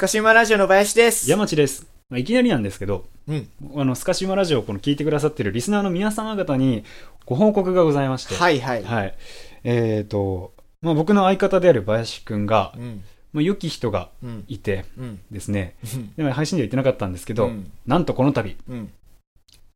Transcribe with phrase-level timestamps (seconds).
[0.00, 1.30] カシウマラジオの林です。
[1.30, 1.86] 山地です。
[2.08, 3.50] まあ、いきなりなんですけど、うん。
[3.76, 6.84] あの、スカシウマラジオをこの聞いてくださってるリスナーの皆様方に
[7.26, 8.34] ご報告がございまして。
[8.34, 8.82] はいはい。
[8.82, 9.14] はい。
[9.62, 13.02] えっ、と、まあ、僕の相方である林くんが、うん。
[13.34, 14.44] まあ、良き人がうん。
[14.48, 15.20] いてうん。
[15.30, 16.14] ですね、うん。
[16.14, 18.90] でも配信では言ってなかったんですけど、うんなんとこの度、うん。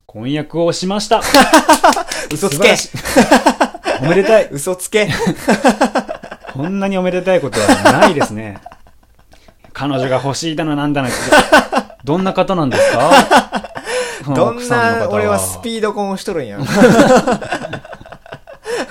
[0.07, 1.21] 婚約をしました
[2.33, 2.75] 嘘つけ
[4.01, 5.11] おめでたい 嘘つけ
[6.55, 8.63] こんなにおめでたいことはないですね。
[9.75, 11.09] 彼女が欲しいだのなんだの。
[12.05, 13.11] どんな方なんですか？
[14.35, 16.59] どんな俺はスピード婚しとるんや。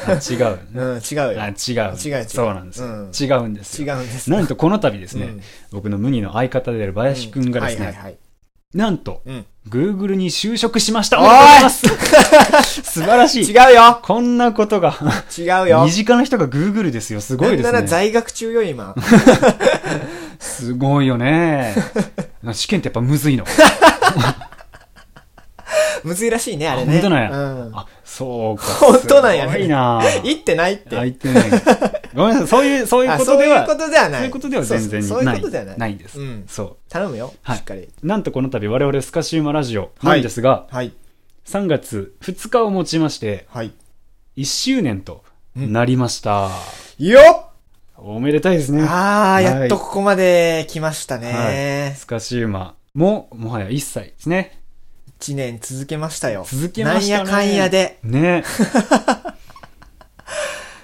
[0.05, 0.59] あ違う。
[0.75, 1.41] うん、違うよ。
[1.41, 1.53] あ違う。
[1.95, 2.87] 違う違うそうなんですよ。
[2.87, 3.87] うん違うんですよ。
[3.87, 4.29] 違うんです。
[4.29, 8.17] なんとこの度ですね、うん僕の無二の相方である林くんがですね、はいはいはい。
[8.75, 9.45] なんと、うん。
[9.69, 14.93] Google に就職しましたおいおめでとうございます素晴らしい違うよこんなことが、
[15.37, 17.21] 違うよ身近な人が Google ですよ。
[17.21, 17.63] すごいですね。
[17.63, 18.93] なんなら在学中よ、今。
[20.43, 21.73] すごいよね。
[22.51, 23.45] 試験ってやっぱむずいの。
[26.03, 26.91] むずいらしいね、あれね。
[26.93, 27.35] 本当なんやう
[27.69, 27.71] ん。
[27.73, 28.65] あ、そうか。
[28.65, 30.97] 本当なんやねすごいな言ってないって。
[30.97, 31.41] 相手ね。
[32.13, 32.47] ごめんなさい。
[32.47, 34.19] そういう、そういうあことでは、そういうことではない。
[34.19, 35.03] そういうことでは全然ない。
[35.03, 35.77] そういうことではない。
[35.79, 36.19] ないんです。
[36.19, 36.43] うん。
[36.49, 37.81] そ頼むよ、はいしっかり。
[37.83, 37.87] う。
[38.05, 40.91] なんとこの度我々スカシウマラジオなんですが、はい。
[41.47, 43.71] 3月2日をもちまして、はい。
[44.35, 45.23] 1周年と
[45.55, 46.49] なりました。
[46.97, 47.52] よっ
[48.05, 48.81] おめでたいですね。
[48.85, 51.23] あー、はいやっとここまで来ましたはい。
[51.23, 51.95] ね。
[51.97, 54.59] スカシウマも、もはや1歳ですね。
[55.19, 56.45] 一年続けましたよ。
[56.45, 57.23] 続けましたね。
[57.23, 57.99] なんやかんやで。
[58.03, 58.43] ね。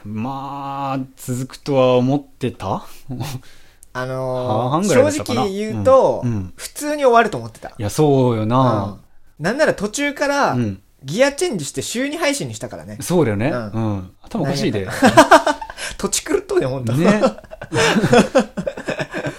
[0.06, 2.86] まあ、続くとは思ってた？
[3.92, 7.70] あ半のー、正直言うと、うんうん普通に終わると思ってた。
[7.70, 8.97] いや、そうようんな。
[9.40, 10.81] なんなら途中からう、ん。
[11.03, 12.97] ギアチェンジして週2配信にしたからね。
[13.02, 13.50] そうだよね。
[13.50, 14.12] ううんん。
[14.22, 14.88] 頭おかしいで。
[15.90, 15.95] ね。
[15.98, 16.94] 土地狂っとうね、ほんと。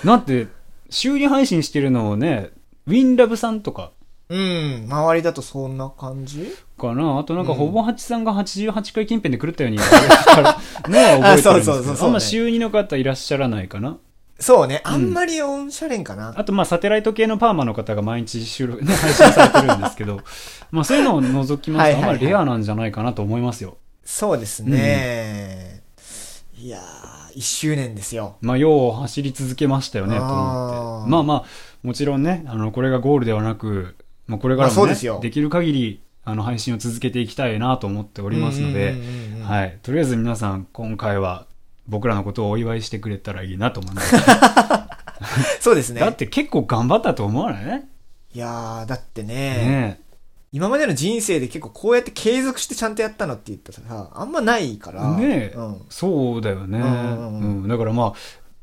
[0.04, 0.48] だって、
[0.88, 2.50] 週に配信してるのをね、
[2.86, 3.90] ウィンラブさんとか
[4.28, 6.54] うん、周りだとそんな感じ？
[6.78, 7.18] かな。
[7.18, 13.98] あとなんか、うんほぼ八さんが88回近辺で狂ったように言われたから、の は覚えてるんですあそうそうそうそうねあんま週2の方いらっしゃらないかな。
[14.40, 16.32] そうね、あんまりオンシャレンかな。
[16.34, 20.20] あと、まあ、サテライト系のパーマの方が毎日収録、ね、配信されてるんですけど、
[20.72, 23.76] まあ、そういうのを除きますと、あんまりレアなんじゃないかなと思いますよ。
[24.02, 25.59] そうですね。
[26.62, 28.36] いやー、1周年ですよ。
[28.42, 31.10] まあ、よう走り続けましたよね、と思って。
[31.10, 31.44] まあまあ、
[31.82, 38.94] もちろんね、あの、これがゴールではなく、まあ、これからもね、できる限り、あの、配信を続けていきたいなと思っておりますので、
[39.44, 39.60] はい。
[39.62, 39.78] はい。
[39.82, 41.46] とりあえず皆さん、今回は、
[41.88, 44.14] 僕らのことをお祝いしてくれたらいいなと思います。
[45.60, 46.00] そうですね。
[46.00, 47.84] だって結構頑張ったと思わない？
[48.34, 50.00] いやー、だってねね
[50.52, 55.16] 今までの人生で結構こうやって継続してちゃんとやったのって言ったらさ、あんまないから。
[55.16, 55.82] ねえ、うん。
[55.88, 57.62] そうだよね、うんうんうん。
[57.62, 57.68] うん。
[57.68, 58.12] だからまあ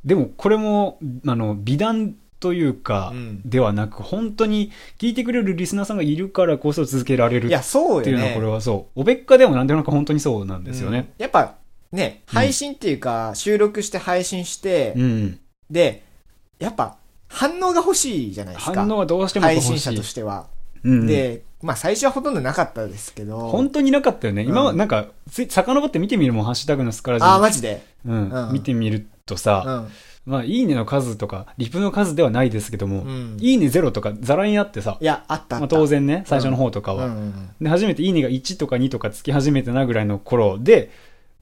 [0.04, 3.42] でもこれもあの美談というか、うん。
[3.46, 8.02] ではなく本当に聞いてくれるリスナーさんがいるからこそ続けられるいや、そう。
[8.02, 9.02] っていうのはこれはそう。
[9.02, 10.98] おべっかでもなんでもなく本当にそうなんですよね。
[11.18, 11.24] うん。
[11.24, 11.56] やっぱ、
[11.92, 16.04] ね、配信っていうか、収録して配信して、うん、で、
[16.60, 16.98] やっぱ、
[17.30, 18.74] 反応が欲しいじゃないですか。
[18.74, 19.70] 反応はどうしても欲しい。
[19.70, 20.48] 配信者としては。
[20.88, 23.50] うん、で、まあ最初はほとんどなかったですけど。
[23.50, 27.84] 本当になかったよね、今はうんなんかつい遡って見てみるもんハッシュタグのスカラジああ、マジで？
[28.06, 29.92] うんうん見てみるとうさ、ん。
[30.30, 35.68] まあいいねの数とかリプの数ではないですけども、うんいいねゼロとかざらにあってさいや、あったあまあ。
[35.70, 37.10] 当然ね最初の方とかは、
[37.62, 40.92] で、初めていいねが1とか2とかつき始めてなぐらいの頃で、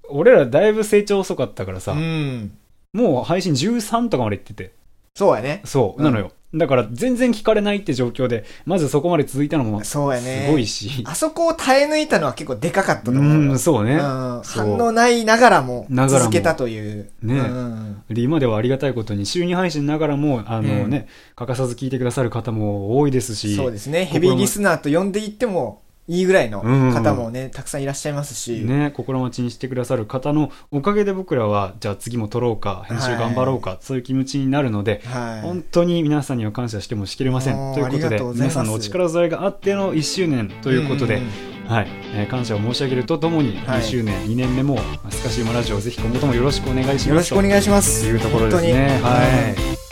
[0.07, 2.57] 俺らだいぶ成長遅かったからさ、うん。
[2.93, 4.71] もう配信13とかまで行ってて、
[5.15, 5.61] そうやね。
[5.65, 6.31] そう、なのよ。
[6.55, 10.47] だから全然聞かれないって状況で、まずそこまで続いたのもすそうやね。
[10.49, 13.53] ごいし、あそこを耐え抜いたのは結構でかかったとう思うよ。
[13.53, 13.95] ん、そうね。
[13.95, 17.09] うん反応ないながらもながらも続けたという。
[17.21, 24.05] ねうんで今ではありがたいことに、週2配信ながらも、あのね、欠かさず聞いてくださる方も多いですし、そうですね。
[24.05, 28.61] ヘビーリスナーと呼んでいってもいいぐらいのうん方もね、たくさんいらっしゃいますし。
[28.63, 35.41] ね、心待ちにしてくださる方のおかげで僕らは、じゃあ次も撮ろうか、編集頑張ろうか、そういう気持ちになるので、はい。
[35.41, 37.73] 本当に皆さんには感謝してもしきれません。
[37.73, 41.29] ということで皆さんのお力添えがあっての1周年ということで、んんん
[41.67, 44.77] はいえー感謝を申し上げるとともにはい2周年、2年目も
[45.09, 48.03] スカシウマラジオをぜひ今後ともよろしくお願いしますよろしくお願いします。
[48.03, 48.99] というところですね。
[49.01, 49.84] はい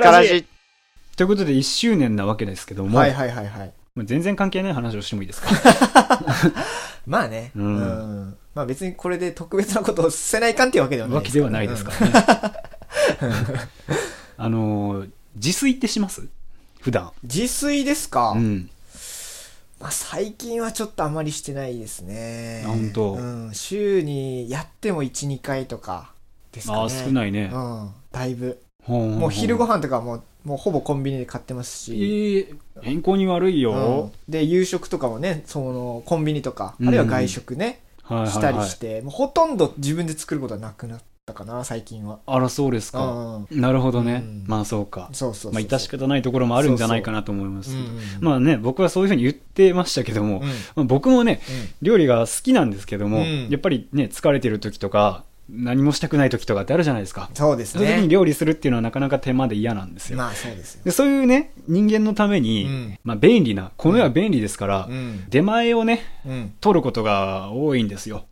[0.00, 0.46] スカラジスカラジ。
[1.16, 3.72] ということで1周年なわけですけども、はいはいはいはい。
[3.94, 5.50] まあ全然関係ない話をしてもいいですか？
[7.06, 7.50] まあね。
[7.56, 7.76] ううん
[8.28, 8.36] ん。
[8.54, 12.12] まあ別にこれで特別なことをせないかんっていうわけではないわけではないですからね。
[14.36, 16.22] あのー、自炊ってします？
[16.80, 17.12] 普段。
[17.22, 18.70] 自炊ですか、うん。
[19.80, 22.62] まあ最近はちょっとあまりしてないですね。
[22.64, 23.20] あ本当う
[23.50, 23.50] ん。
[23.52, 26.12] 週にやっても1、2回とか
[26.52, 26.78] ですかね。
[26.80, 27.50] ああ、少ないね。
[27.52, 27.90] うん。
[28.12, 28.62] だいぶ。
[28.88, 31.92] もう昼ご飯とかはもう、もうほぼコンビニで買ってますし。
[32.02, 33.72] ええ健康に悪いよ。
[33.72, 42.18] うんで、夕食とかもね、その、コンビニとか、うんあるいは外食ね、はいはいはいしたりして、もうほとんど自分で作ることはなくなったかな、最近は。
[42.26, 43.46] あら、そうですか。
[43.50, 43.60] うん。
[43.60, 44.22] なるほどね。
[44.24, 45.10] うんまあそうか。
[45.12, 45.52] そうそう。
[45.52, 47.72] まあ、致し方ないところもあるんじゃないかなと思います。
[47.72, 50.48] うんうんうんまあね、僕はそういうふうに言ってましたけども、うんま
[50.78, 57.30] あ僕もね、うん料理が好きなんですけども、うんやっぱりね、疲れてる時とか、何もしたくない時とかってあるじゃないですか。
[57.34, 58.08] そうですそういう時にね。
[58.08, 60.16] 料理するっていうのはなかなか手間で嫌なんですよ。
[60.16, 60.82] まあそうですよ。
[60.84, 65.24] でそういうね、人間のために、うんまあ便利な、この世は便利ですから、うん。
[65.28, 66.54] 出前をね、うん。
[66.60, 68.26] 取ることが多いんですよ。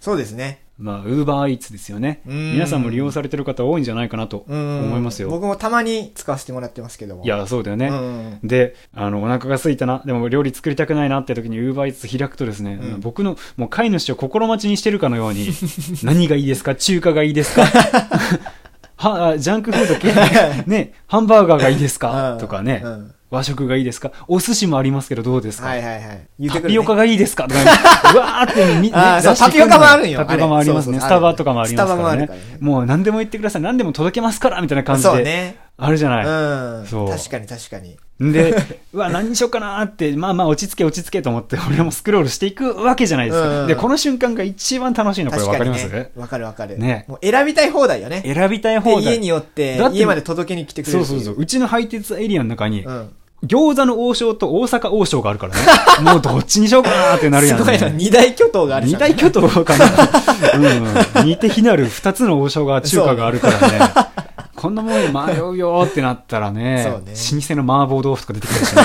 [0.00, 0.63] そうですね。
[0.76, 2.20] まあ、ウーバーイーツですよね。
[2.26, 4.84] うん皆さんも利用されてる方多いんじゃないかなとうん。
[4.86, 5.30] 思いますよ。
[5.30, 7.24] 僕もたまに使わせてもらってますけども。
[7.24, 7.88] いや、そうだよね。
[7.88, 8.38] うん。
[8.42, 15.48] で、あの、お腹が空いたな、でも料理作りたくないなって時に Uber Eats 開くとですね、うん僕のもう飼い主を心待ちにしてるかのように、
[16.02, 16.74] 何がいいですか？
[16.74, 17.64] 中華がいいですか？
[18.96, 20.12] は、あジャンクフード系？
[20.66, 22.32] ね、ハンバーガーがいいですか？
[22.32, 24.12] うんとかね、うん和食がいいですか？
[24.28, 26.28] お寿司もありますけどどうですか、はいはいはい。
[26.38, 27.46] 言ってタピオカがいいですか？
[27.48, 27.60] とか、
[28.14, 31.00] うわーってみ、ねタピオカもあるんよタピオカもありますね。
[31.00, 32.28] スタバとかもありますからね。
[32.60, 33.62] もう何でも言ってください。
[33.62, 35.08] 何でも届けますからみたいな感じで。
[35.08, 35.56] そうね。
[35.76, 36.24] あるじゃない。
[36.24, 36.86] うん。
[36.86, 37.96] そう確かに確かに。
[38.20, 38.54] で、
[38.92, 43.62] うわ、何にしようかなーって、まあまあ落ち着け落ち着けと思って、俺もスクロールしていくわけじゃないですか。
[43.62, 46.10] うんで、この瞬間が一番楽しいの、これ確かにわかります、ね。
[46.14, 46.78] わかるわかる。
[46.78, 48.22] ねもう選びたい放題よね。
[48.24, 49.14] 選びたいで放題。
[49.14, 51.34] 家によってだっ、て家まで届けに来てくれるしそうそうそう。
[51.42, 53.10] うちの配達エリアの中に、うん。
[53.46, 55.60] 餃子の王将と大阪王将があるからね。
[56.02, 57.94] もうどっちにしようかなーってなるやん、すごいな、ね。
[57.96, 59.86] 二大巨頭があるじゃん二大巨頭かな。
[61.20, 61.26] うん。
[61.26, 63.80] 似て非なる二つの王将が中華があるからね。
[64.56, 68.82] こんなもん迷うよーってなったらね、そうね老舗の麻婆豆腐とか出てくるしね。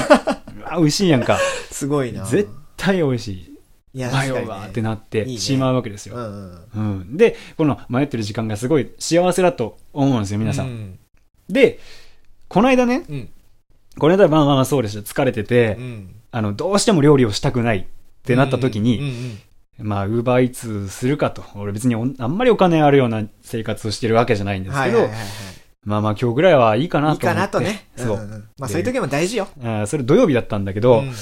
[0.59, 1.39] うわ、美味しいやんか。
[1.71, 2.25] すごいな。
[2.25, 3.49] 絶対美味しい。
[3.93, 6.15] 迷うわーってなっていいねしまうわけですよ。
[6.15, 6.61] うんうん。
[6.75, 7.17] うん。
[7.17, 10.65] で、この迷ってる時間がすごい幸せだと思うんですよ、皆さん。
[10.67, 10.99] うん。
[11.49, 11.79] で、
[12.47, 13.29] この間ね、うん。
[13.99, 15.01] この間まあまあまあそうでした。
[15.01, 16.15] 疲れてて、うん。
[16.31, 17.85] あの、どうしても料理をしたくないっ
[18.23, 19.09] てなった時に、うんう
[19.83, 21.43] んまあ、ウーバーイーツするかと。
[21.55, 25.27] 俺別におあんまりお金あるような生活をしてるわけじゃないんですけど、はいはいはいはい。
[25.85, 27.39] まあまあ今日ぐらいはいいかないとい思って。
[27.39, 27.87] かなとね。
[27.95, 28.17] そう。
[28.17, 29.47] んんんまあそういう時も大事よ。
[29.61, 31.13] あーそれ土曜日だったんだけど、うん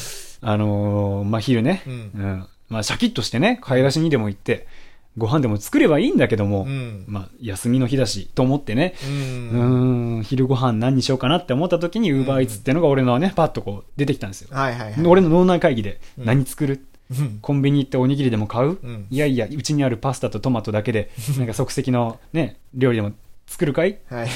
[0.42, 4.68] あのーまあ昼ね、うんうんまあシャキッとしてね、買い出しにでも行って、
[5.18, 7.04] ご飯でも作ればいいんだけども、うん。
[7.08, 9.08] まあ休みの日だし、と思ってね、う。
[9.10, 14.50] うんーん、昼ご飯何にしようかなって思った時に、ウーバーイーツっていうのが俺のね、パッとこう出てきたんですよ。
[14.52, 15.06] はいはいはい。
[15.08, 16.86] 俺の脳内会議で、うん何作る？
[17.10, 23.14] うんコンビニ行っておにぎりでも買う、うんいやいや、うちにあるパスタとトマトだけで、なんか即席のね、料理でも
[23.48, 23.90] 作るかい？
[23.92, 24.28] っはい。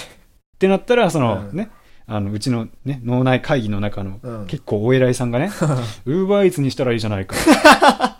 [0.57, 1.69] てなったら、その、うんね、
[2.07, 5.51] あの、うちのね、脳内会議の中の、うん結構お偉いさんがね、
[6.05, 7.35] ウーバーイーツにしたらいいじゃないか。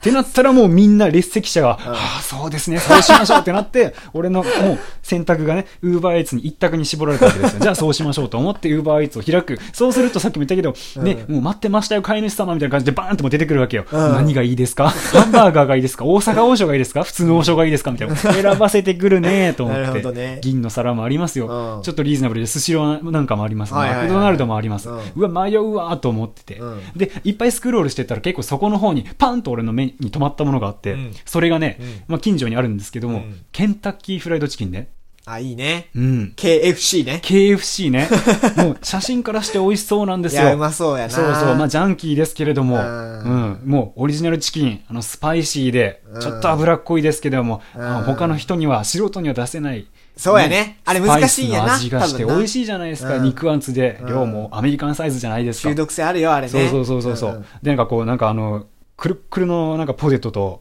[0.00, 7.60] ってなったらもうみんな列席者が、うんはあ、そうですね、そうしましょうってなって、 俺のもう選択がね、ウーバーイーツに一択に絞られたわけですよ。
[7.62, 9.58] じゃあそうしましょうと思ってウーバーイーツを開く。
[9.74, 10.74] そうするとさっきも言ったけど、
[11.04, 13.84] ね、うんもう待ってましたよ、飼い主様みたいな感じでバーンってもう出てくるわけよ。
[13.92, 14.88] うん何がいいですか？
[14.88, 16.04] ハンバーガーがいいですか？
[16.06, 17.02] 大阪王将がいいですか？
[17.02, 17.90] 普通の王将がいいですか？
[17.90, 18.16] みたいな。
[18.16, 20.00] 選ばせてくるねと思って。
[20.12, 20.38] ね。
[20.42, 21.46] 銀の皿もありますよ。
[21.76, 23.74] うんちょっとリーズナブルでスシローなんかもあります。
[23.74, 24.88] はいはいはいマクドナルドもあります。
[24.88, 34.90] うわ、迷うわと思ってて、うんで、いっぱいスクロールしてったら結構そこの方にパンと俺の目に留まったものがあって、うんそれがね、うんまあ近所にあるんですけども、うんケンタッキーフライドチキンね。
[35.26, 35.90] あ、いいね。
[35.94, 36.32] うん。
[36.34, 37.20] KFC ね。
[37.22, 38.08] KFC ね。
[38.56, 40.42] もう写真からして美味しそうなんですよ。
[40.42, 41.10] いや、うまそうやな。
[41.10, 47.60] そうそう、まあジャンキーですけれども、ううんん、もうオリジナルチキン、あのスパイシーでうん、ちょっと脂っこいですけども、
[48.06, 49.86] 他の人には、素人には出せない。
[50.16, 53.16] そうやねあれ難しいんやな味がして美味しいじゃないですか。
[53.16, 55.68] うん肉厚で、うん量もアメリカンサイズじゃないですか。
[55.68, 56.52] 中毒性あるよ、あれね。
[56.52, 58.66] そうそうそうそうそう、んで、なんかこう、なんかあの、
[59.00, 60.60] くるっくるのなんかポテトと、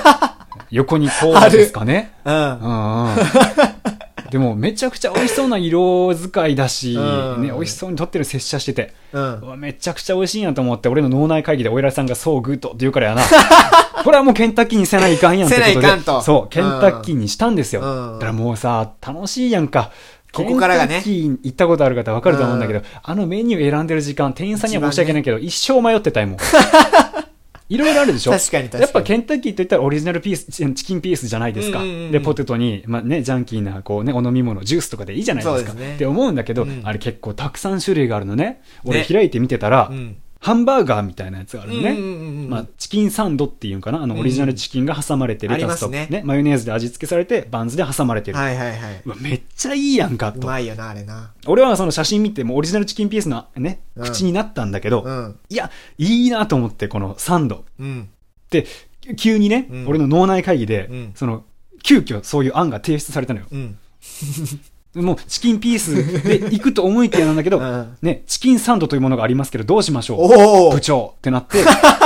[0.72, 2.14] 横にこうですかね。
[2.24, 2.34] うん。
[2.34, 3.16] うんうん。
[4.30, 9.48] でも、めちゃくちゃ美味しそうな色使いだし、うんね、美味しそうに撮ってる写真してて、うんう。
[9.50, 13.22] わめちゃくちゃ美味しいんやと思って、俺の脳内会議でお偉いさんが so good って言うからやな。
[14.02, 15.74] これはもうケンタッキーにせないかんやんってことで。
[15.74, 17.82] せないかんとそう、ケンタッキーにしたんですよ。
[17.82, 19.90] うんだからもうさ、楽しいやんか。
[20.32, 26.36] ここからがねケンタッキー行ったことある方わかると思うんだけど、あのメニュー選んでる時間、店員さんには申し訳ないけど、一生迷ってたいもん。
[27.68, 28.32] いろいろあるでしょ？
[28.32, 31.80] 確かに確かにやっぱケンタッキーといったらオリジナルピース、チキンピースじゃないですか。
[31.80, 35.74] うんうんうんで、ポテトに、まあね、ジャンキーな、こうね、お飲み物、ジュースとかでいいじゃないですか。
[35.74, 38.62] ねって思うんだけど、うんあれ結構たくさん種類があるのね。
[38.84, 40.16] 俺ね開いて見てたら、うん。
[40.46, 41.90] ハンバーガーみたいなやつがあるのね。
[41.90, 44.00] うんうんうんうんまあ、チキンサンドっていうんかな。
[44.00, 44.20] あの、うん。
[44.20, 46.22] オリジナルチキンが挟まれて、レタスと、ありますね。
[46.24, 48.38] マヨネーズで味付けされて、バンズで挟まれてる。
[48.38, 49.02] はいはいはい。
[49.20, 50.46] めっちゃいいやんかうと。
[50.46, 51.32] まいよなあれな。
[51.46, 54.04] 俺はその写真見て、もうオリジナルチキンピースのね、うん。
[54.04, 55.36] 口になったんだけど、うん。
[55.48, 57.64] いや、いいなと思って、このサンド。
[57.80, 58.08] うん。
[58.50, 58.66] で、
[59.16, 59.88] 急にね、うん。
[59.88, 61.12] 俺の脳内会議で、うん。
[61.16, 61.42] その、
[61.82, 63.46] 急遽そういう案が提出されたのよ。
[64.96, 67.96] うんもうチキンピースで行くと思いきやなんだけど、 うん。
[68.02, 70.16] ね、チキンサンドというものがありますけど、どうしましょ
[70.70, 70.74] う？
[70.74, 71.58] 部長ってなって、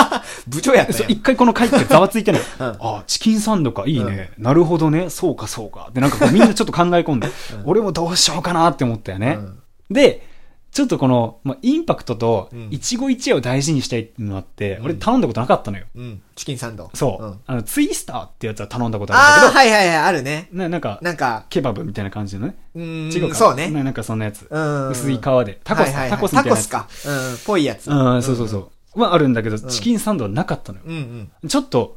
[0.49, 2.77] 部長やった一回この会ってざわついてね、 うん。
[2.81, 5.91] あチキンサンドか、いいね、なるほどね、そうかそうか。
[5.95, 7.29] で、なんかみんなちょっと考え込んで、
[7.65, 9.39] 俺もどうしようかなって思ったよね。
[9.39, 9.59] うん。
[9.91, 10.27] で、
[10.73, 12.69] ちょっとこの、まあ、インパクトとうん。
[12.71, 14.85] 一期一会を大事にしたいっていうのがあって、うん。
[14.85, 15.87] 俺頼んだことなかったのよ。
[15.97, 16.23] うん。
[16.37, 16.91] チキンサンド。
[16.95, 17.41] そう、ん。
[17.47, 20.49] あの、ツイスターってやつは頼んだことあるんだけど、ああはいはいはいあるね。
[20.53, 21.47] ななんか、なんか。
[21.51, 22.57] ケバブみたいな感じのね。
[22.75, 23.13] うーん。
[23.13, 23.35] 違うか。
[23.35, 23.69] そうね。
[23.71, 24.47] ななんかそんなやつ。
[24.49, 24.89] うん。
[24.91, 25.61] 薄い皮で。
[25.65, 26.11] タコス、はいはいはい。
[26.11, 26.69] タコスみたいなやつ。
[26.69, 27.11] タコスか。
[27.11, 27.39] うん。
[27.47, 27.91] ぽいやつ。
[27.91, 29.01] うん、そうそうそう。
[29.01, 29.69] はあるんだけど、ん。
[29.69, 30.85] チキンサンドはなかったのよ。
[30.87, 31.49] うんうん。
[31.49, 31.97] ちょっと、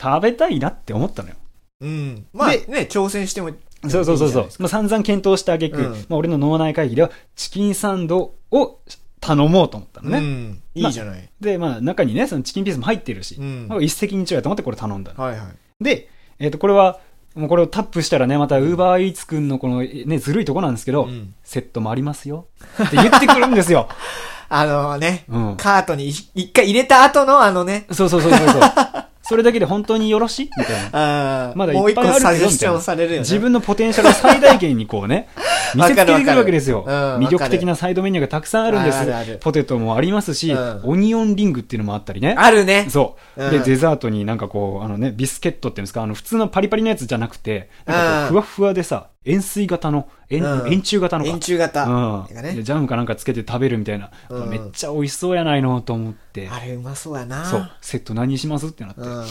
[0.00, 1.34] 食べたいなって思ったのよ。
[1.80, 2.26] うん。
[2.32, 3.50] まあでね挑戦しても
[3.88, 8.80] そうそうそうそうまあ、散々検討した挙句、うんまあ、俺の脳内会議では、チキンサンドを
[9.20, 10.18] 頼もうと思ったのね。
[10.18, 15.22] うんいいじゃないで、まあ、中にね、そのチキンピースも入ってるし、うんまあ一石二鳥やと思ってこれ頼んだの。
[15.22, 15.46] はいはい
[15.82, 16.08] で、
[16.38, 17.00] えっ、と、これは、
[17.34, 22.46] もうこれをタップしたらね、また、ウーバーイーツくんのこの、ね、ずるいとこなんですけど、うんセットもありますよ。
[22.82, 23.88] って言ってくるんですよ。
[24.48, 25.56] あのねうん。
[25.56, 28.60] カートに一一回入れた後のあのねそうそうそうそうそう。
[29.22, 30.50] それだけで本当によろしい？
[30.56, 31.52] みたいな。
[31.54, 33.18] まだいっぱいあるサジェスシよみたいな。
[33.18, 35.28] 自分のポテンシャルを最大限にこうね、
[35.74, 36.84] 見せつけてくるわけですよ。
[36.86, 39.38] うん魅力的なサイドメニューがたくさんあるんです。
[39.40, 42.34] ポテトもありますし、うんオニオンリングっていうのもあったりね。
[42.38, 43.40] あるねそう。
[43.50, 51.30] で、うんデザートになんかこう、あのね、ビスケットっていうんですか、あの、普通のパリパリのやつじゃなくて、なんかこう、うんふわふわでさ、円錐型の、円、うん円柱型のか。
[51.30, 51.90] 円柱型う
[52.32, 54.10] んがねでジャムかなんかつけて食べるみたいな。
[54.28, 56.48] うんめっちゃ美味しそうやないのと思って。
[56.50, 57.70] あれうまそうやなそう。
[57.80, 59.00] セット何にしますってなって。
[59.02, 59.24] うん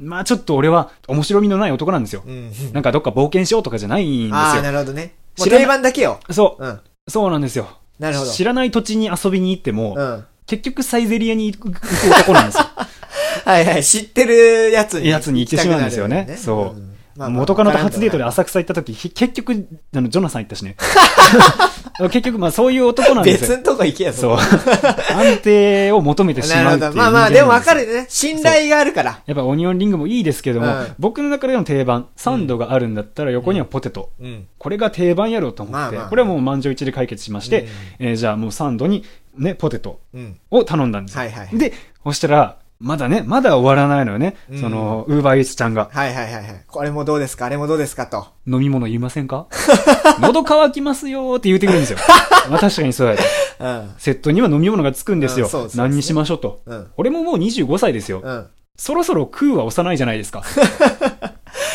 [0.00, 2.22] まあちょっと俺は面白みのない男なんですよ。
[2.26, 4.62] うんなんかどっか冒険しようとかじゃないんですよ。
[4.62, 6.20] なるほどね知らな定番だけよ。
[6.30, 6.80] そう、うん。
[7.08, 7.68] そうなんですよ。
[7.98, 8.30] なるほど。
[8.30, 10.24] 知らない土地に遊びに行っても、うん。
[10.46, 11.70] 結局サイゼリアに行く
[12.10, 12.64] 男なんですよ。
[13.44, 13.84] はいはい。
[13.84, 16.16] 知ってるやつにやつに行ってしまうんですよね。
[16.16, 17.40] 行きたくなるそうんまあまあ。
[17.40, 20.76] 元カノと初デートでわ浅草行った時、ひ結局、あの、ジョナサン行ったしね。
[22.10, 23.48] 結局、まあそういう男なんですよ。
[23.50, 24.38] 別のとこ行けやそう。
[24.40, 27.86] そ安定を求めてしなまうっていうまあまあでもわかる。
[27.86, 28.06] るね。
[28.08, 29.20] 信頼があるから。
[29.26, 30.86] やっぱオニオンリングもいいですけども、うん。
[30.98, 34.10] 僕の中での定番、サンドがあるんだったら横にはポテト。
[34.20, 34.46] うん。
[34.58, 36.08] これが定番やろうと思って、まあまあ。
[36.08, 37.68] これはもう満場一致で解決しまして、
[38.00, 38.06] うん。
[38.08, 39.04] えーじゃあもうサンドに
[39.36, 40.36] ね、ポテトうん。
[40.50, 41.20] を頼んだんですよ。
[41.20, 41.56] はいはい。
[41.56, 41.72] で、
[42.04, 44.36] そしたら、まだね、まだ終わらないのよね。
[44.50, 47.46] うんその、ウーバーイーツちゃんが、はいはいはいはいこれもどうですか？
[47.46, 48.06] あれもどうですか？
[48.06, 49.46] と飲み物いりませんか？
[50.20, 51.98] 喉乾きますよーって言ってくるんですよ。
[52.50, 53.22] まあ確かにそうやで。
[53.60, 55.46] うんセットには飲み物がつくんですよ。
[55.46, 56.62] うんそうそうそう何にしましょうと。
[56.66, 58.20] うん俺ももう25歳ですよ。
[58.22, 60.42] うんそろそろ食うは幼いじゃないですか。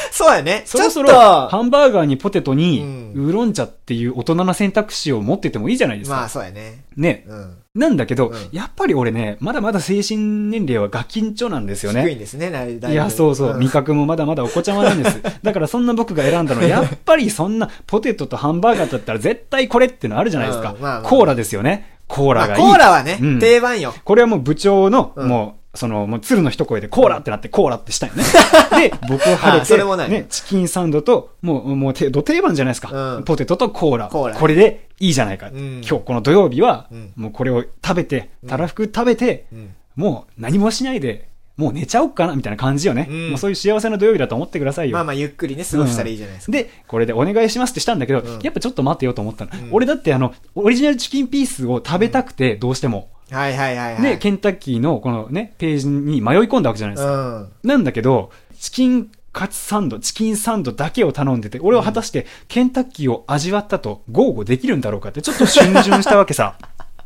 [0.14, 6.16] そうやねそろそろハンバーガーにポテトにうんウーロン茶っていう大人な選択肢を持っててもいいじゃないですか。
[6.16, 7.26] とまあそうやねね。
[7.28, 12.02] うんなんだけど、うんやっぱり俺ね、まだまだ精神年齢はガキンチョなんですよね。
[12.02, 15.22] 低いんですねだいだいや、そうそう、ん味覚もまだまだお子ちゃまなんです。
[15.44, 20.72] だからそんな僕が選んだのは、やっぱりそんなポテトとハンバーガーだったら絶対これっていうのあるじゃないですか。
[20.72, 22.00] うんまあまあコーラですよね。
[22.08, 22.62] コーラまあがいい。
[22.62, 28.24] コーラはねうん定番よこれはもう部長の、うんもう、その、もう鶴の一声でコーラってなってコーラってしたよね。
[28.90, 33.16] で、僕は晴れて、ね、チキンサンドと、もう、もうて、ど定番じゃないですか。
[33.16, 34.08] うんポテトとコーラ。
[34.10, 35.48] コーラこれでいいじゃないか。
[35.48, 43.08] うん今日この土曜日は、うんもうこれを食べて、たらふく食べて、うんもう何もしないで、もう寝ちゃおうかな、みたいな感じよね。
[43.10, 44.96] うんもうそういう幸せな土曜日だと思ってくださいよ。
[44.96, 49.52] まあまあゆっくりね過ごしたらいいじゃないですかで、これでお願いしますってしたんだけど、うんやっぱちょっと待ってよと思ったの。
[49.54, 53.10] うん俺だってあの、オリジナルチキンピースを食べたくて、どうしても。
[53.32, 54.02] はいはいはいはい。
[54.02, 57.14] で、ケンタッキーのこのね、ページに迷い込んだわけじゃないですか。
[57.14, 57.50] うん。
[57.64, 66.56] なんだけど、チキンカツサンド、チキンサンドだけを頼んでて、俺は果たしてケンタッキーを味わったと豪語できるんだろうかって、ちょっと逡巡したわけさ。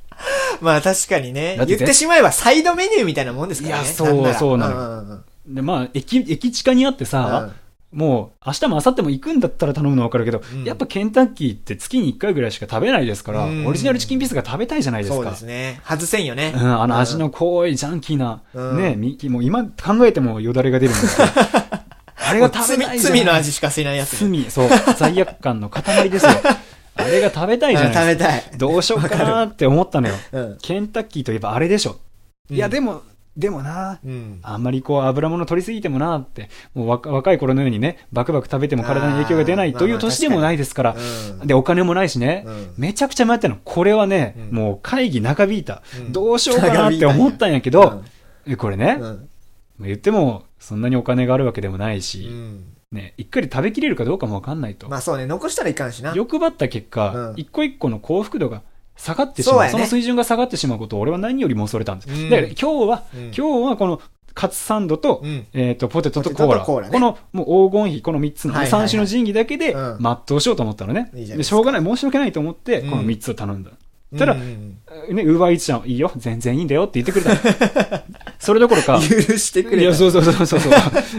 [0.61, 1.57] まあ確かにね。
[1.67, 3.83] 言ってしまえばサイドメニューみたいなもんですからね。
[3.83, 7.51] いやそうそうなのんんうんで、まあ、駅、駅地下にあってさ、
[7.93, 15.15] もう明日も明後日も行くんだったら頼むの分かるけど、うんやっぱケンタッキーって月に1回ぐらいしか食べないですから、うんオリジナルチキンピースが食べたいじゃないですか。
[15.15, 21.29] そうですね外せんよねうん、あの味の濃いジャンキーな、うんね、ミキもう今考えてもよだれが出るんですけど、
[22.17, 23.13] あれが食べたいじゃん。
[23.13, 26.31] 罪罪の味しかしないやつね罪、そう、罪悪感の塊ですよ。
[26.95, 28.01] あれが食べたいじゃないですか。
[28.01, 30.15] うん食べたいどうしようかなって思ったのよ。
[30.31, 31.97] うんケンタッキーといえばあれでしょ。
[32.49, 33.01] いや、うんでも、
[33.35, 34.39] でもな、うん。
[34.43, 40.95] あんまりこう油物取りすぎてもなって、もう若若い頃のようにね、バクバク食べても体に影響が出ないという年でもないですから、
[41.41, 43.57] うんで、お金もないしね、うんめちゃくちゃ迷ったの。
[43.63, 48.03] これはね、うんもう会議長引いた、うんどうしようかなって思ったんやけど、
[48.45, 49.29] えこれね、うん。
[49.79, 52.65] 言ってもそんなにお金があるわけでもないし、うん。
[52.91, 54.87] ね、一回で食べきれるかどうかもわかんないと。
[54.87, 56.13] まあそうね、残したらいかんしな。
[56.13, 58.61] 欲張った結果、うん一個一個の幸福度が
[58.95, 62.13] 下がってしまうそ,、そうやねの水準が下がってしまうことを俺は何よりも恐れたんです。
[62.13, 64.01] うんだから今日は、うん今日はこの
[64.33, 66.47] カツサンドと、うんえっ、と、ポテトとコーラ。
[66.47, 71.11] ポテトとコーラねこの、もう黄金比、この3つの、はいはいはい3種の神器だけでうん、全うしようと思ったのね。
[71.13, 73.71] いいじゃないですかで、しょうがない、申し訳ないと思って、うんこの3つを頼んだ。
[74.17, 74.41] たらうん
[75.09, 78.03] うんね、ウーバーイーツちゃん、いいよ、全然いいんだよって言ってくれた。
[78.39, 79.83] それどころか、許してくれた。
[79.83, 80.73] いや、そうそうそうそうそう。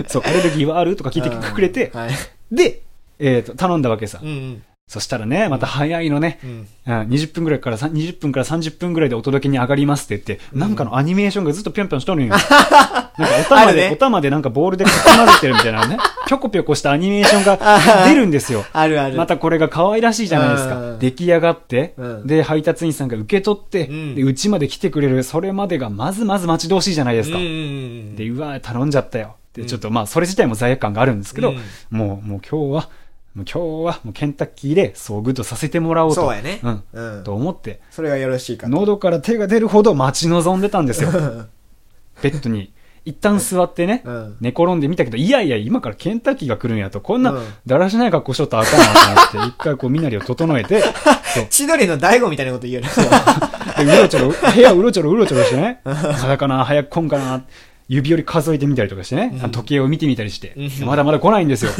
[0.06, 2.10] そう、アレルギーはあるとか聞いてくれて、はい。
[2.52, 2.82] で、
[3.18, 4.20] えっ、と、頼んだわけさ。
[4.22, 4.62] うんうん。
[4.86, 6.38] そしたらね、また早いのね。
[6.44, 6.50] うん。
[6.50, 6.66] うん
[7.08, 12.34] 20分ぐらいからさ20分から30分ぐらいでお届けに上がりますって言って、うんなんかのアニメーションがずっとぴょんぴょんしとるんよ。
[12.36, 13.10] なんか
[13.40, 17.58] お玉で、ねお玉でなんかボールでかき混ぜてるみたいなね、ぴょこぴょこしたアニメーションが
[18.06, 18.64] 出るんですよ。
[18.74, 19.16] あるある。
[19.16, 20.76] またこれが可愛らしいじゃないですか。
[20.76, 27.38] うん出来上がって、うんで、配達員さんが受け取って、うんで、うちまで来てくれる、それまでがまずまず待ち遠しいじゃないですか。
[27.38, 29.36] で、うわ、頼んじゃったよ。
[29.54, 31.58] で、うんちょっとまあ、それ自体も罪悪感があるんですけど、うん
[31.90, 32.88] もう、もう今日は、
[33.34, 36.22] もう今日はもうケンタッキーで so good させてもらおうと。
[36.22, 36.82] そうやねうん。
[36.92, 38.72] うんと思って、それがよろしいかと。
[38.72, 41.10] 喉から手が出るほど待ち望んでたんですよ。
[42.22, 42.72] ベッドに。
[43.06, 52.88] 一旦座ってね、うん寝転んでみたけど、いやいや、今からケンタッキーが来るんやと、こんなうんだらしない格好しとったらあかんなと思って、 一回こう身なりを整えて、そう千鳥の大悟みたいなこと言うよね。
[53.84, 57.42] で、うろちょろ、部屋うろちょろうろちょろしてね、まだかな、早く来んかな、
[57.88, 61.72] 指折り数えてみたりとかしてね、うん時計を見てみたりして、うんまだまだ来ないんですよ。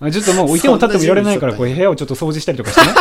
[0.00, 2.94] あちょっともう置いても立ってもいられないから、こう部屋をちょっと掃除したりとかしてね。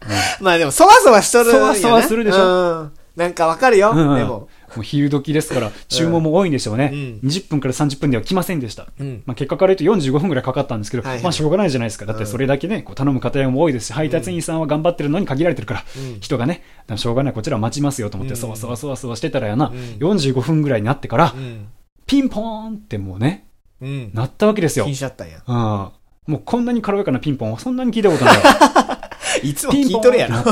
[0.40, 1.78] まあでも、そわそわしとるよね。
[1.78, 2.92] そわそわするでしょうん。
[3.16, 3.90] なんかわかるよ。
[3.94, 4.48] うんうんでも。
[4.76, 6.90] もう昼時ですから、注文も多いんでしょうね。
[6.92, 8.86] うん20分から30分では来ませんでした。
[9.00, 9.22] うん。
[9.26, 12.06] まあ、結果から言うと45分ぐらいかかったんですけど、はいはいまあしょうがないじゃないですか。
[12.06, 16.62] だってそれだけね、こう頼む方も多いですし、配達員さんは頑張ってるのに限られてるから、うん人がね、
[16.96, 21.66] しょうがない、こちらは待ちますよと思って、うんそわそわそわそわしてたらやな、うん45分ぐらいになってからう、ん。
[22.06, 23.48] ピンポーンってもうね、
[23.82, 24.10] うん。
[24.14, 24.84] なったわけですよ。
[24.84, 25.42] 気にしちゃったんや。
[25.46, 25.88] うん。
[26.26, 28.36] もうこんなに軽やかなピンポンはそんなに聞いたことない。
[29.50, 30.44] いつも聞いとるやな。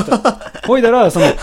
[0.65, 1.33] ほいだら、その、ね、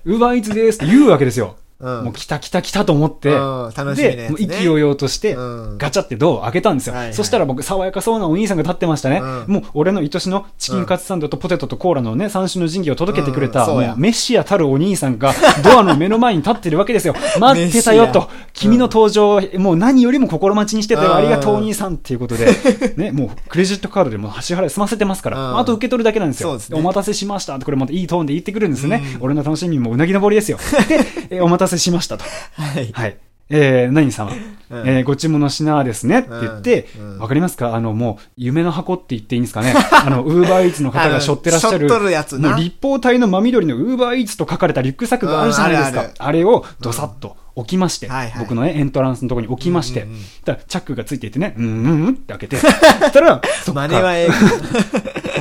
[0.04, 1.56] ウーバーイーツですって言うわけですよ。
[1.78, 2.04] うん。
[2.04, 6.94] もう来た来た来たと思って、うん楽しみねもう意気揚々として、うんガチャってドアを開けたんですよ。
[6.94, 9.18] はいはいそしたら僕、爽やかそうなお兄さんが立ってましたね。
[9.18, 17.14] うんもう、俺の愛しのチキンカツサンドとポテトとコーラのね、三種の神器を届けてくれた、メシアたるお兄さんが、ドアの目の前に立ってるわけですよ。
[17.38, 18.28] 待ってたよと。
[18.52, 21.10] 君の登場、もう何よりも心待ちにしてたよ。
[21.10, 22.46] うんありがとうお兄さんっていうことで、
[22.96, 26.58] ね、もうクレジットカードでもう支払い済ませてますから、うんあと受け取るだけなんですよ。
[26.58, 29.02] すねお待たせしましたって、これまたいいトーンで言ってくるんですね。
[29.16, 30.58] うん俺の楽しみもうなぎ登りですよ。
[30.88, 31.00] で、
[31.36, 32.24] えーお待たせしましたと。
[32.54, 32.90] はい。
[32.92, 33.16] はい。
[33.48, 34.88] えー、何様、うん。
[34.88, 37.10] えーご注文の品はですねって言って、うん。
[37.12, 37.74] うんわかりますか？
[37.74, 39.72] あの、もう、夢の箱って言っていいんですかね？
[39.92, 42.50] あの、 ウーバーイーツの方が背負ってらっしゃる、るやつな。
[42.50, 46.00] もう立方体の真緑のウーバーイーツと書かれたリュックサックがあるじゃないですか。
[46.00, 46.06] うん。
[46.06, 48.40] あるあれをドサッと置きまして、はいはい。
[48.40, 50.22] 僕のね、エントランスのところに置きまして、うんうんうん。
[50.44, 53.80] たらチャックがついていてね、うんうんうんって開けて、そしたら、 そっか。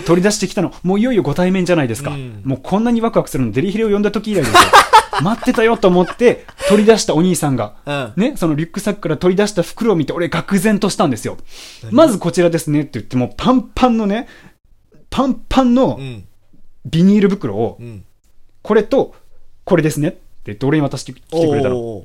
[0.05, 2.11] 取り出してきたの、もういよいよご対面じゃないですか。
[2.11, 2.41] うん。
[2.45, 4.59] もうこんなにワクワクするのデリヒレを呼んだ時以来ですよ。
[5.21, 8.13] 待ってたよと思って、取り出したお兄さんが、うん。
[8.15, 11.37] ね、そのリュックサックから取り出した袋を見て、俺、愕然としたんですよ。
[11.91, 14.27] まずこちらですねって言って、もうパンパンのね、
[15.09, 16.27] パンパンのうん。
[16.87, 18.05] ビニール袋をう、ん。
[18.61, 19.15] これと、
[19.63, 22.03] これですねって言って、俺に渡してきてくれたの。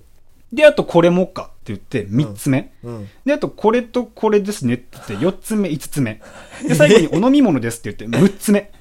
[0.53, 2.73] で、あとこれもかって言って、3つ目。
[2.83, 3.09] うん。
[3.25, 6.21] で、あとこれとこれですねって言って、4つ目、5つ目。
[6.67, 8.73] で、最後にお飲み物ですって言って、6つ目。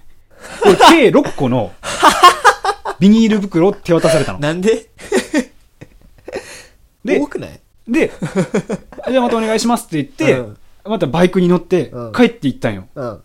[0.62, 1.74] これ計6個の
[3.00, 4.40] ビニール袋を手渡されたの。
[4.40, 4.90] なんで？
[7.06, 7.60] で多くない？
[7.88, 8.12] で、
[9.10, 12.88] じゃあまたお願いしますって言って、うんまたバイクに乗ってうん帰って行ったんよ。
[12.96, 13.22] うん。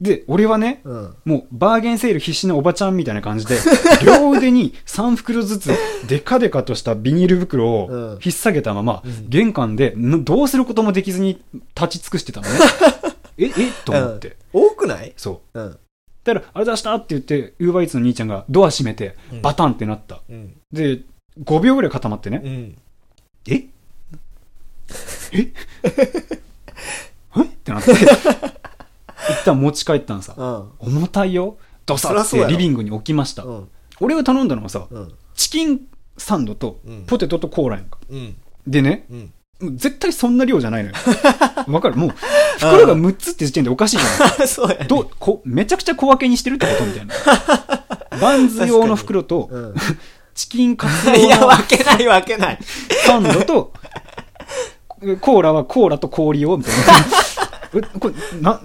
[0.00, 1.14] で、俺はね、うん。
[1.24, 3.56] もうバーゲンセール必死なおばちゃんみたいな感じで、
[4.04, 5.70] 両腕に3袋ずつ
[6.08, 11.40] デカデカとしたビニール袋をうん引っ提げたまま、うん玄関でんどうすることもできずに
[11.76, 12.54] 立ち尽くしてたのね。
[13.38, 13.50] え、え？
[13.84, 14.36] と思って。
[14.52, 15.12] 多くない？
[15.16, 15.60] そう。
[15.60, 15.78] うん。
[16.24, 20.22] だから、あれ出したって言って、ウーバーイーツの兄ちゃんがドア閉めてうん、バタンってなった。
[20.28, 20.56] うん。
[20.72, 21.02] で、
[21.42, 22.78] 5秒ぐらい固まってね、うん。
[23.46, 23.54] え？
[23.54, 23.66] え？
[25.32, 25.42] え？
[27.42, 27.98] ってなって、一
[29.44, 30.34] 旦持ち帰ったんさ。
[30.36, 30.96] うん。
[30.96, 31.58] 重たいよ。
[31.86, 33.42] ドサっそりゃそうやろてリビングに置きました。
[33.42, 33.68] うん。
[34.00, 35.12] 俺が頼んだのはさ、うん。
[35.34, 37.98] チキンサンドとうんポテトとコーラやんか。
[38.08, 38.36] うん。
[38.66, 39.06] でね、
[39.60, 40.94] 絶対そんな量じゃないのよ。
[41.68, 41.96] わかる？
[41.96, 42.14] もう、
[42.58, 44.86] 袋が6つって時点でおかしいじゃない そうやね。
[44.86, 47.14] どうこめちゃくちゃ小分けにしてるってことみたいな。
[48.20, 49.74] バンズ用の袋と、うん。
[50.34, 52.58] チキンカツいや、用の分けない分けない。
[53.06, 53.72] サンドと、
[55.20, 56.82] コーラはコーラと氷を、みたいな。
[57.76, 58.60] えこれ、な、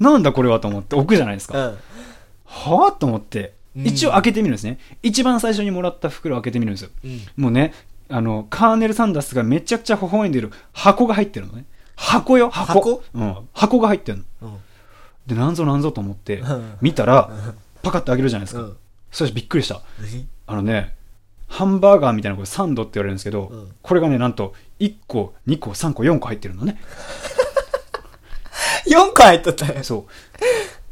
[0.00, 1.58] ななんだこれはと思って置くじゃないですか。
[1.68, 1.78] うん。
[2.44, 2.96] はぁ？
[2.98, 4.78] と思って、うん一応開けてみるんですね。
[5.04, 6.90] 一番最初にもらった袋を開けてみるんですよ。
[7.04, 7.20] うん。
[7.36, 7.72] もうね、
[8.10, 11.64] あの、カーネル・サンダースがめちゃくちゃ微笑んでる箱が入ってるのね。
[11.96, 12.72] 箱よ、箱。
[12.74, 13.02] 箱？
[13.14, 13.36] うん。
[13.52, 14.48] 箱が入ってるの。
[14.48, 14.56] うん。
[15.26, 17.30] で、なんぞなんぞと思ってうん、見たら、
[17.82, 18.62] パカッと開けるじゃないですか。
[18.62, 18.76] うん。
[19.10, 19.82] そしてびっくりした。
[20.00, 20.26] 何？
[20.46, 20.94] あのね、
[21.48, 26.80] ハンバーガーみたいなこれサンドって言われるんですけど、うんこれがね、なんと、1個、2個、3個、4個入ってるのね。
[28.86, 29.82] 4個入っとったよ。
[29.82, 30.06] そ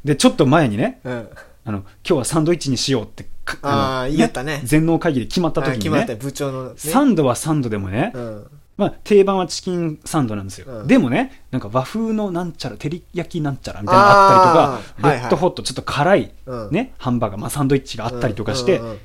[0.04, 0.06] う。
[0.06, 1.28] で、ちょっと前にね、うん。
[1.64, 6.72] あの、今日はサンドイッチにしようってか、あーの言ったね全農会議で決まったあ時にね、決まったよ、部長のね。
[6.76, 8.46] サンドはサンドでもね、うん。
[8.76, 10.66] まあ、定番はチキンサンドなんですよ。
[10.70, 18.98] うんでもね、なんか和風のなんちゃら、照り焼きなんちゃらみたいなのがあったりとか、レッドホット、ちょっと辛い、うんね、ハンバーガー、まあ、サンドイッチがあったりとかして、うんうん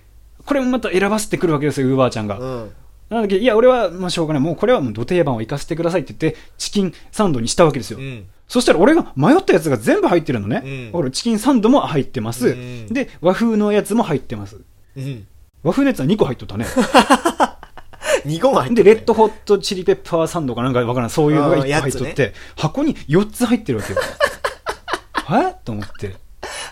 [0.44, 2.40] これもまた選ばせてくるわけですよ、ウーバーちゃんが。
[2.40, 2.72] うん。
[3.10, 4.44] なんだけど、いや、俺は、まあ、しょうがない。
[4.44, 8.00] もうこれはもう土定番を生かせてくださいって言って、チキンサンドにしたわけですよ。
[8.52, 8.62] うん。
[8.62, 10.62] そしたら俺が迷ったやつが全部入ってるのね。
[10.66, 12.50] うん俺、チキンサンドも入ってます。
[12.50, 14.62] うんで、和風のやつも入ってます。
[14.98, 15.28] うん。
[15.64, 16.66] 和風のやつは2個入っとったね。
[18.26, 24.00] 2個も入ってで、るレッドホットチリペッパーサンドかなんかわからん、そういうのが1個入っとって、箱に4つ入ってるわけよ。
[25.50, 25.56] え？
[25.64, 26.10] と思って。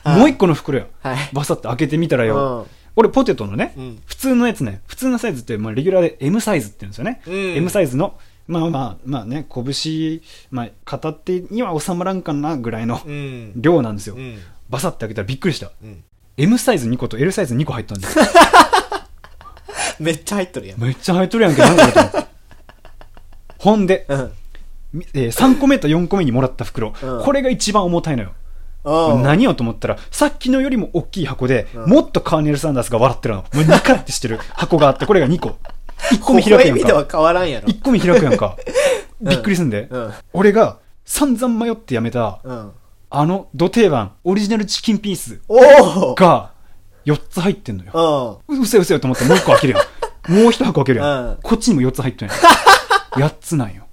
[0.06, 0.88] もう1個の袋よ。
[1.02, 1.18] はい。
[1.34, 2.68] バサッと開けてみたらよ。
[2.70, 7.22] うん俺、ポテトのね、うん普通のやつね、普通のサイズって、まあ、レギュラーで M サイズって言うんですよね。
[7.26, 8.18] うん M サイズの、
[8.50, 13.54] まあまあ、まあね、拳、まあ、片手には収まらんかなぐらいのうん。
[13.56, 14.16] 量なんですよ。
[14.16, 14.40] うん。
[14.70, 15.72] バサッて開けたらびっくりした。
[15.84, 16.04] うん。
[16.36, 18.26] M サイズ2個と L サイズ2個入ったんですよ。
[20.00, 20.82] めっちゃ入っとるやん。
[20.82, 22.20] めっちゃ入っとるやんけ、なんだろうと思って。
[23.60, 24.32] ほんで、うん。
[24.94, 28.32] みえー3個目と4個目にもらった袋、うんこれが一番重たいのよ。
[29.22, 33.42] 何をと思ったら、さっきのよりも大きい箱で、うんもっとカーネル・サンダースが笑ってるの。
[33.42, 35.60] もうニカってしてる箱があって、これが2個。
[36.12, 37.18] 1個目開くやん微笑みではか。
[37.18, 37.68] 変わらんやろ。
[37.68, 38.58] 1個目開くやんか。
[39.22, 39.88] びっくりすんで。
[39.90, 40.14] うん。
[40.34, 42.72] 俺が散々迷ってやめた、うん。
[43.10, 45.42] あの、土定番、オリジナルチキンピース
[46.16, 46.52] が、
[47.06, 48.42] 4つ入ってんのよ。
[48.48, 49.84] うせうせよと思ってもう1個開けるやん。
[50.32, 51.26] もう1箱開けるやん。
[51.26, 52.38] うんこっちにも4つ入ってんやん。
[53.20, 53.84] 8つなんよ。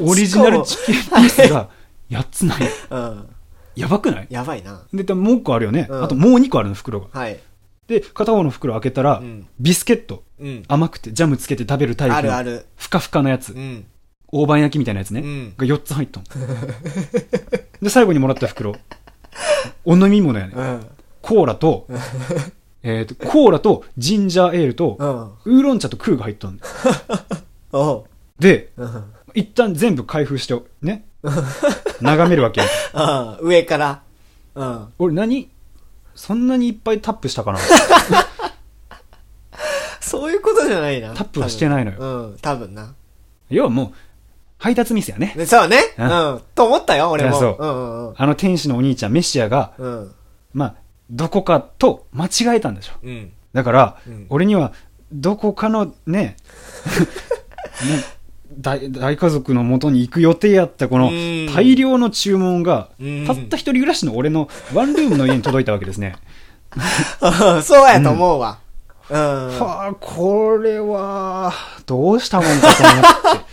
[0.00, 1.68] オリジナルチキンピースが
[2.10, 2.66] 8つなんよ。
[2.90, 3.28] うん。
[3.76, 4.26] やばくない？
[4.30, 4.80] やばいな。
[4.92, 5.86] で、でももう1個あるよね。
[5.90, 7.06] うんあともう2個あるの、袋が。
[7.12, 7.38] はい。
[7.88, 10.22] で、片方の袋開けたら、うんビスケット。
[10.38, 10.62] うん。
[10.68, 12.18] 甘くてジャムつけて食べるタイプの。
[12.18, 12.66] あるある。
[12.76, 13.52] ふかふかのやつ。
[13.52, 13.86] うん。
[14.30, 15.20] 大判焼きみたいなやつね。
[15.20, 16.26] うんが4つ入ったの。
[17.82, 18.76] で、最後にもらった袋。
[19.84, 20.52] お飲み物やね。
[20.54, 20.86] うん。
[21.22, 21.86] コーラと、
[22.82, 24.96] えっと、コーラとジンジャーエールと、
[25.46, 25.56] うん。
[25.56, 26.72] ウーロン茶とクーが入ったんだよ
[27.72, 28.04] おう。
[28.38, 29.04] で、うん。
[29.34, 31.04] 一旦全部開封して、ね。
[32.00, 32.66] 眺めるわけよ。
[32.92, 34.02] ああ、上から。
[34.54, 34.86] うん。
[34.98, 35.48] 俺何？
[36.18, 37.60] そんなにいっぱいタップしたかな？
[40.00, 41.14] そういうことじゃないな。
[41.14, 42.94] タップはしてないのよ多分うん、多分な。
[43.50, 43.98] 要はもう、
[44.58, 45.32] 配達ミスやね。
[45.36, 45.78] でそうね。
[45.96, 46.42] ううんん。
[46.56, 47.38] と思ったよ、俺も。
[47.38, 48.14] そううんうんうん。
[48.18, 50.14] あの天使のお兄ちゃん、メシアが、うん。
[50.54, 50.74] まあ、
[51.08, 52.94] どこかと間違えたんでしょ。
[53.04, 53.32] うん。
[53.52, 54.72] だから、うん俺には、
[55.12, 56.36] どこかのね、
[57.86, 58.04] ね
[58.58, 66.16] 大大家族の元に行く予定やったこのうん大量の注文が、うんたった一人暮らしの俺のワンルームの家に届いたわけですね。
[67.62, 68.58] そうやと思うわ。
[69.10, 69.16] うん。
[69.16, 71.52] はあ、これは、
[71.86, 73.04] どうしたもんかと思っ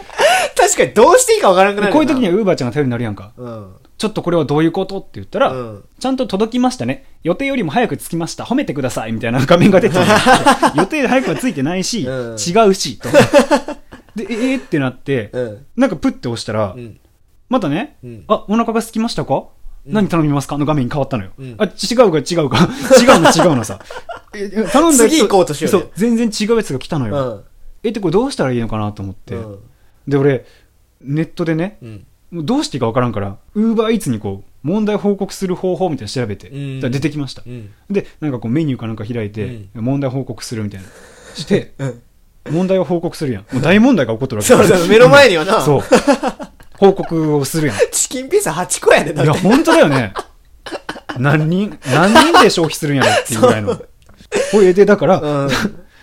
[0.57, 1.87] 確かにどうしていいかわからなくなて。
[1.87, 2.33] るこういう時には。
[2.33, 3.31] はウーバーちゃんが頼りになるやんか。
[3.37, 3.67] うん。
[3.97, 7.05] ちょっとこれはどういうことって言ったら、うんちゃんと届きましたね。
[7.23, 8.43] 予定よりも早く着きました。
[8.43, 9.13] 褒めてください。
[9.13, 10.03] みたいな画面が出てる
[10.75, 13.07] 予定で早くは着いてないし、うん違うし、と。
[14.15, 15.65] で、えー、ってなって、うん。
[15.75, 16.99] なんかプッて押したら、うん。
[17.49, 19.45] またね、うんあ、お腹が空きましたか、
[19.85, 20.57] 何頼みますか？
[20.57, 21.31] の画面に変わったのよ。
[21.37, 22.67] うんあ、違うか違うか。
[22.99, 23.79] 違う の違うのさ。
[24.33, 27.35] え頼んだ次行こうとしようよそう、全然違うやつが来たのうよ。
[27.35, 27.43] ん。
[27.83, 29.35] え、ってこれどうしたらいいのかなと思って。
[29.35, 29.59] うん
[30.07, 30.45] で、俺、
[31.01, 31.79] ネットでね、
[32.31, 36.49] どうしていいかわからんから、ウーバーイーツにこう、問題報告する方法みたいなの調べて、
[36.89, 37.41] 出てきました。
[37.45, 37.71] うん。
[37.89, 40.87] で、なんかこうメニューかなんか開いて、問題報告するみたいな。
[41.33, 41.73] して、
[42.49, 43.45] 問題を報告するやん。
[43.51, 45.61] もう大問題が起こってるわけそうそう、目の前にはな。
[45.61, 45.81] そう。
[46.77, 47.77] 報告をするやん。
[47.91, 49.33] チキンピザ8個やで、だいや。
[49.33, 50.13] 本当だよね。
[51.17, 53.75] 何人、何人で消費するんやろっていうぐらいの。
[53.75, 53.83] こ
[54.59, 55.49] れで、だから、うん。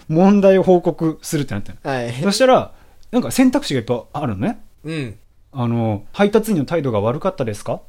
[0.08, 2.12] 問題を報告するってなったのはい。
[2.22, 2.72] そしたら、
[3.10, 4.60] なんか選択肢がいっぱいあるのね。
[4.84, 5.18] うん。
[5.52, 7.80] あの、配達員の態度が悪かったですか？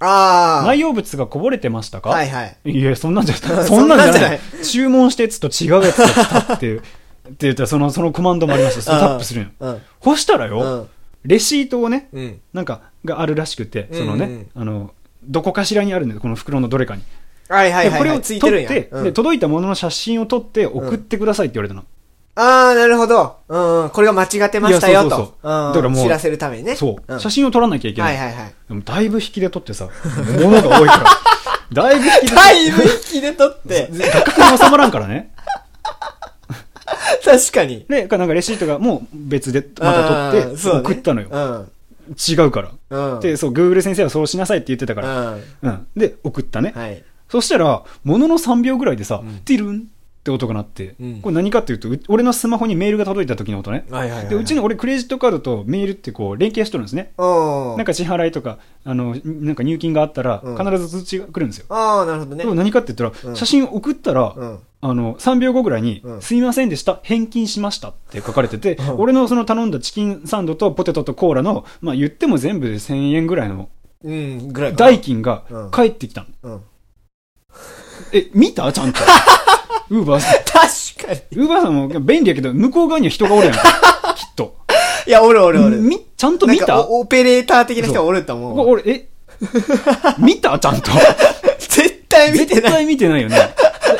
[0.00, 0.66] ああ。
[0.66, 2.10] 内容物がこぼれてましたか？
[2.10, 2.56] はいはい。
[2.64, 4.64] いや、そんなんじゃ、そ そんんなんんじゃないい。
[4.64, 6.82] 注文してっつと違うやつが来たっていう、
[7.26, 8.98] って言ったら、その、そのコマンドもありました。
[8.98, 9.50] タップするんよ。
[9.60, 9.82] うん。
[10.02, 10.88] そしたらよ、うん。
[11.24, 12.40] レシートをね、うん。
[12.52, 14.92] なんか、があるらしくて、そのうんうんね、あの、
[15.24, 17.02] どこかしらにあるんだよ、この袋のどれかに。
[17.48, 17.92] はいはいはいはい。
[17.92, 18.68] でこれをついてるんや。
[18.68, 21.84] 撮って、うんで、届いたものの写真を撮って送ってくださいって言われたの。
[22.38, 23.38] あー、なるほど。
[23.48, 23.90] うんうん。
[23.90, 25.06] これが間違ってましたよ、と。
[25.08, 26.76] いやそうそうそううんだからもう知らせるためにね。
[26.76, 28.06] そう、ん写真を撮らなきゃいけな。
[28.06, 28.54] はいいはいはい。
[28.68, 29.88] でもだいぶ引きで撮ってさ、
[30.38, 31.04] 物が多いから。
[31.72, 32.66] だいぶ引きで撮だって。
[32.66, 33.90] いぶ引きで撮って。
[33.90, 35.32] 画角に収まらんからね。
[37.24, 37.84] 確かに。
[37.88, 41.28] で、なんかレシートがもう別でまた撮って送ったのよ。
[41.30, 41.66] うん。
[42.16, 43.14] 違うから。
[43.14, 43.20] うん。
[43.20, 45.30] で、そう、Google 先生はそうしなさいって言ってたから。
[45.30, 45.42] うん。
[45.62, 45.86] うん。
[45.96, 46.72] で、送ったね。
[46.74, 47.02] はい。
[47.28, 49.88] そしたら、ものの3秒ぐらいでさ、うんティルン
[50.26, 53.84] って音が鳴って、うんこれ何かっていうと、う俺のスマホにメールが届いた時の音ね。
[54.28, 57.12] で、うちの俺クレジットカードとメールってこう連携しとるんですね。
[57.16, 57.76] うん。
[57.76, 61.66] なんか支払いとか、あの、なんか入金があったら、うん必ず通知が来るんですよ。
[61.68, 64.58] ああ、なるほどね何かって言ったら、うん写真送ったら、うん。
[64.80, 73.68] あの、3秒後ぐらいに、うんすいませんでした、返金しましたって書かれてて、うん俺のその頼んだチキンサンドとポテトとコーラの、まあ言っても全部で1000円ぐらいの。
[74.76, 76.26] 代金がうん返ってきたん。
[78.12, 78.72] え、見た？
[78.72, 79.00] ちゃんと。
[79.90, 80.34] ウーバーさん。
[80.44, 81.42] 確かに。
[81.42, 83.54] ウーバーさんも便利やけど、向こう側には人がおるやん。
[83.56, 83.62] きっ
[84.34, 84.56] と。
[85.06, 85.78] いや、おるおるおる。
[85.80, 86.80] み、ちゃんと見た？
[86.80, 88.68] オペレーター的な人がおると思う。
[88.68, 89.08] 俺、え、
[90.18, 90.58] 見た？
[90.58, 90.90] ちゃんと。
[91.58, 92.54] 絶対見てない。
[92.56, 93.36] 絶対見てないよね。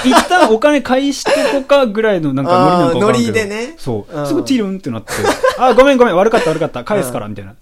[0.04, 4.22] 一旦お金返してこかぐらいのなんかノリなんかノリでねそうう。
[4.22, 5.12] んすぐティルンってなって、
[5.58, 7.54] あ、ごめんごめん、悪かった悪かった、返すから、みたいな。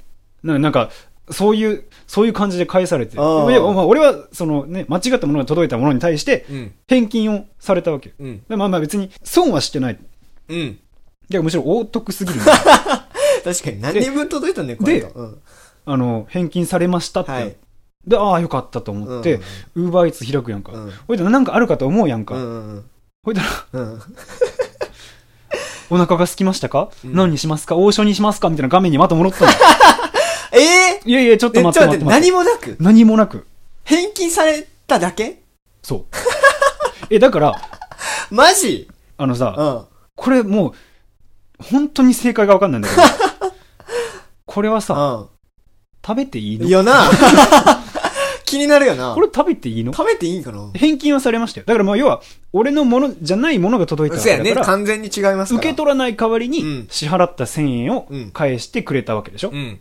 [0.42, 0.90] ななんか、
[1.30, 3.16] そういう、そういう感じで返されて。
[3.16, 3.26] まあ
[3.86, 6.74] 俺は、そのね、間違ったものが届いたものに対して、うん。
[6.86, 8.12] 返金をされたわけ。
[8.18, 8.42] うん。
[8.48, 9.98] でまあまあ別に、損はしてない。
[10.48, 10.56] うん。
[10.58, 10.78] い
[11.30, 12.40] や、むしろ大得すぎる
[13.44, 13.80] 確かに。
[13.80, 15.00] 何人分届いたんだよ、これ。
[15.00, 15.38] でうん。
[15.86, 17.30] あの、返金されましたって。
[17.30, 17.56] はい。
[18.06, 19.40] で、ああ、よかったと思って、
[19.74, 20.72] ウーバーイーツ開くやんか。
[20.72, 20.92] うん。
[21.08, 22.34] ほいで、なんかあるかと思うやんか。
[23.24, 23.40] ほいで、
[23.72, 24.02] うん。
[25.90, 27.76] お腹が空きましたか、うん何にしますか？
[27.76, 28.48] 王将にしますか？
[28.50, 29.50] みたいな画面にまた戻ったの。
[30.54, 32.76] ええいやいや、ちょっとえちょっ待ってと待待って何もなく？
[32.80, 33.46] 何もなく。
[33.84, 35.42] 返金されただけ？
[35.82, 36.04] そう。
[37.10, 37.54] え、だから、
[38.30, 38.88] マジ？
[39.16, 39.84] あのさ、うん。
[40.16, 40.72] これもう、
[41.62, 43.02] 本当に正解がわかんないんだけど、
[44.46, 45.30] これはさ、う
[46.06, 46.62] 食べていいん。
[46.62, 46.66] の？
[46.66, 47.10] いやな。
[48.44, 49.14] 気になるよな。
[49.14, 49.92] これ食べていいの？
[49.92, 50.70] 食べていいんかな？
[50.74, 51.66] 返金はされましたよ。
[51.66, 54.54] だからまあ要は、俺のものじゃないものが届いたわそうやね。
[54.54, 55.58] 完全に違いますから。
[55.60, 59.80] 受け取らない代わりにうん支払った1000円をうん返してくれたわけでしょ、うん。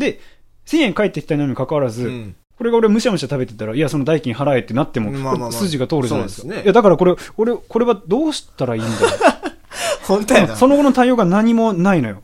[0.00, 0.18] で、
[0.66, 2.36] 1000円返ってきたのにもかかわらず、うん。
[2.56, 6.48] これが俺むしゃむしゃ食べてたら、いや、その代金払えってなっても、まあまあまあ筋が通るじゃないですか。
[6.48, 9.08] すねいや、だからこれ、俺、これはどうしたらいいんだろ
[10.06, 10.54] 本当やな。
[10.54, 10.56] う。
[10.56, 12.18] その後の対応が何もないのよ。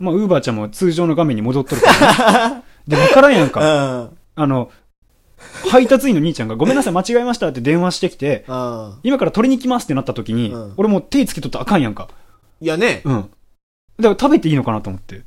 [0.00, 0.04] うん。
[0.04, 2.62] まあ、ウーバーちゃんも通常の画面に戻っとるから、ね。
[2.88, 3.60] で、わからんやんか。
[4.00, 4.10] うん。
[4.34, 4.70] あの、
[5.70, 8.94] 配達員の兄ちゃんがごめんなさい、間違えましたって電話してきて、うん。
[9.02, 12.08] 今から取りに来ますってなった時に、うん俺もう手つけとったらあかんやんか。
[12.60, 13.02] いやね。
[13.04, 13.30] うん。
[13.98, 15.22] だから食べていいのかなと思って。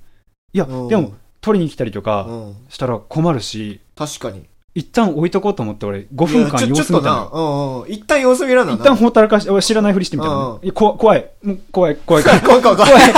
[0.53, 2.55] いや、うんでも、取りに来たりとうかん。
[2.69, 4.45] したら困るし、確かに。
[4.75, 7.31] 一旦置いとこうと思って俺、5分間様子見たのよ。。
[7.31, 7.91] うんうん。
[7.91, 8.73] 一旦様子見らんな。
[8.73, 10.29] 一旦ほったらかして、俺知らないふりしてみた
[10.73, 11.29] 怖怖い。
[11.43, 12.41] もう怖い、怖い、怖い。
[12.41, 12.91] 怖い怖い怖い。
[12.91, 13.13] 怖い。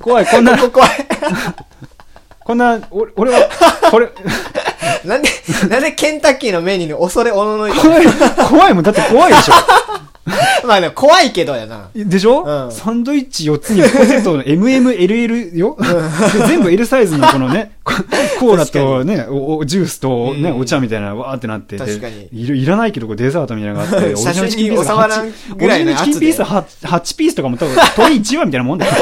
[0.00, 0.90] 怖い、こんな、怖い。
[2.44, 3.48] こんな、俺俺は、
[3.90, 4.08] これ、
[5.04, 5.28] なんで、
[5.68, 8.04] なんでケンタッキーのメニューに恐れおののいて怖い、
[8.48, 8.84] 怖いもん。
[8.84, 9.54] だって怖いでしょ。
[10.66, 11.90] まあでも怖いけどやな。
[11.94, 12.72] でしょ、うん。
[12.72, 17.92] サンドイッチ4つにポテトの MMLL よ、で 全部 L サイズのこのね、コ
[18.40, 19.16] コーラとね、
[19.66, 20.58] ジュースとね、うん。
[20.60, 21.84] お茶みたいなわーってなってて。
[21.84, 22.28] 確かに。
[22.32, 26.04] いらないけどデザートみたいなのがあって、オリジナルチキンピース収まらんぐらいのやつで。
[26.04, 28.92] オリジナルチキンピース 8, 8ピースとかも多分鳥1話みたいなもんだよ。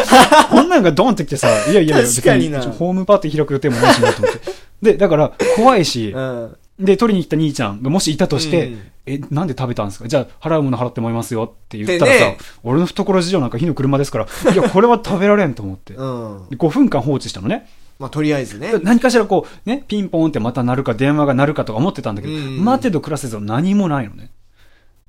[0.51, 4.41] こんなんがドンってきてさ、いやいやいや、確かにホームパーティー開く予定もないしなと思って。
[4.83, 6.57] で、だから怖いし、うん。
[6.79, 10.07] で、取りに来た兄ちゃんがもしいたとして、うんえ、なんで食べたんですか？
[10.07, 15.95] じゃあ、払うもの払ってもらいますよって言ったらさ、でね俺の懐事情なんか火の車ですから、いや、これは食べられんと思って。
[15.95, 16.49] うん。
[16.51, 17.69] で5分間放置したのね。
[17.99, 18.73] まあとりあえずね。
[18.85, 24.31] 何かしらこう、ね、ピンポンってまた鳴るか電話が鳴るかとか思ってたんだけど、うん待てど暮らせど何もないのね。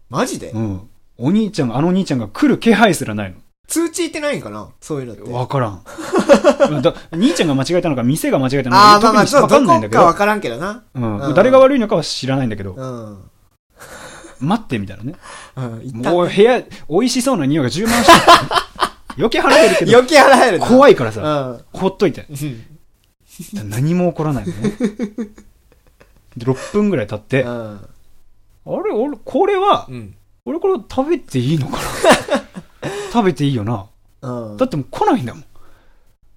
[0.10, 0.50] マジで？
[0.50, 0.90] うん。
[1.20, 3.38] お兄ちゃんが、あの兄ちゃんが来る気配すらないの。
[3.74, 4.70] 通知いってないんかな？
[4.80, 5.24] そういうのって。
[5.32, 5.82] わからん。
[6.84, 10.84] だ兄ちゃんが間違えたのか、店が間違えたのか、ああ、まあまあ、特にわかんないんだけど、どこかわからんけどな。
[10.94, 13.18] うんうん誰が悪いのかは知らないんだけど、うん。
[14.40, 15.16] 待ってみたいなね。
[15.56, 16.02] うん。
[16.04, 18.20] もう部屋、美味しそうな匂いが充満してる
[19.18, 20.68] 余計腹減るけど、余計払えるな。
[20.68, 21.80] 怖いからさ、うん。
[21.80, 22.28] ほっといて。
[22.30, 22.34] う
[23.66, 23.70] ん。
[23.72, 24.70] 何も起こらないのね。
[26.38, 27.80] で、6分ぐらい経って、あ
[28.68, 28.84] うん。
[28.84, 30.16] れ、俺、これは、うん。
[30.46, 31.78] 俺これ食べていいのか
[32.30, 32.43] な？
[33.14, 33.86] 食べていいよな。
[34.22, 34.58] うん。
[34.58, 35.46] だってもう来ないんだもん。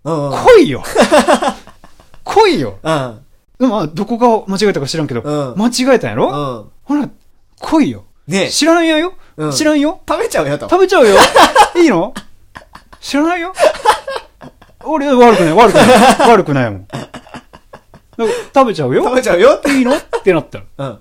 [0.05, 0.25] うん。
[0.27, 0.33] うん。
[0.45, 0.83] 来いよ
[2.25, 3.21] 来いようん。
[3.59, 5.59] でも、まあどこが間違えたか知らんけど、うん。
[5.59, 6.35] 間違えたんやろ、う
[6.67, 6.71] ん。
[6.85, 7.09] ほら、
[7.61, 8.05] 来いよ。
[8.27, 8.51] ねえ。
[8.51, 10.01] 知らないやよ、うん知らんよ？
[10.07, 10.69] 食べちゃうよと。
[10.69, 11.15] 食べちゃうよ
[11.81, 12.13] いいの？
[13.01, 13.55] 知らないよ？
[14.85, 15.87] 俺、悪くない、悪くない。
[16.31, 16.87] 悪くないもん。
[16.87, 17.09] だか
[18.19, 19.05] ら食べちゃうよ？
[19.05, 19.71] 食べちゃうよって。
[19.71, 19.97] いいの？
[19.97, 20.65] ってなったの。
[20.79, 20.99] うん。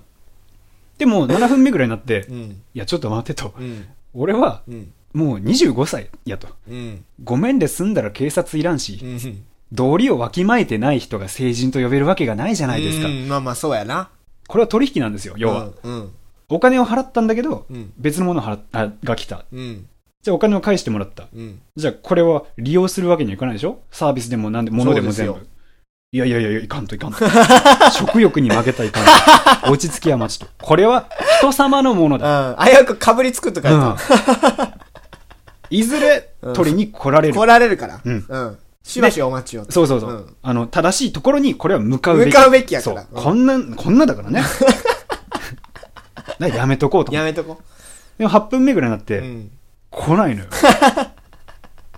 [0.98, 2.62] でも、7分目ぐらいになって、いうん。
[2.74, 3.52] や、ちょっと待ってと。
[3.58, 3.86] うん。
[4.16, 4.92] 俺は、うん。
[5.12, 6.48] もう25歳やと。
[6.68, 7.04] うん。
[7.22, 9.44] ごめんで済んだら警察いらんし、うん。
[9.72, 13.10] 道理をわきまえてない人が成人と呼べるわけがないじゃないですかう。
[13.10, 14.10] んまあまあ、そうやな。
[14.48, 15.68] これは取引なんですよ、要は。
[15.82, 16.10] うん。
[16.48, 17.92] お金を払ったんだけど、うん。
[17.98, 19.44] 別のもの払っあが来た。
[19.52, 19.86] うん。
[20.22, 21.28] じゃあお金を返してもらった。
[21.34, 21.60] うん。
[21.76, 23.80] じゃあこれは利用するわけにはいかないでしょ？
[23.90, 25.46] サービスでもなんで、物でも全部
[26.12, 27.18] いやいやいや、いかんといかんと。
[27.92, 29.04] 食欲に負けたいかん
[29.64, 29.72] と。
[29.72, 30.46] 落ち着きは待ちと。
[30.62, 32.52] これは人様のものうだ。
[32.52, 32.56] ん。
[32.58, 33.96] 危うくかぶりつくとか言う
[35.70, 37.34] いずれ取りに来られる。
[37.34, 38.00] と来られるから。
[38.04, 38.58] うんうん。
[38.82, 39.64] しばしお待ちを。
[39.68, 40.10] そうそうそう。
[40.10, 42.26] うんあの、正しいところにこれは向かうべき。
[42.28, 44.42] 向かうべきやからこんな、こんなだからね。
[46.54, 47.12] やめとこうと。
[47.12, 47.58] やめとこ。
[48.18, 49.50] でも8分目ぐらいになって、うん。
[49.90, 50.48] 来ないのよ。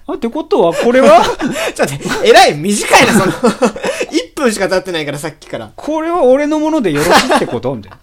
[0.06, 1.22] あ、ってことは、これは、
[1.74, 3.32] ちょっとえらい短いな、その。
[3.32, 5.70] 1分しか経ってないから、さっきから。
[5.76, 7.74] これは俺のものでよろしいってこと？
[7.74, 7.98] みたいな。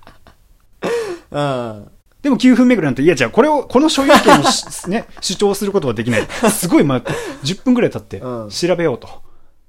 [1.35, 1.91] うん。
[2.21, 6.27] でも9分目ぐらいになって、いや、じゃあこれを、この所有権をし ね、主張することはできない。
[6.49, 9.07] すごい待って、10分ぐらい経ってう、ん調べようと。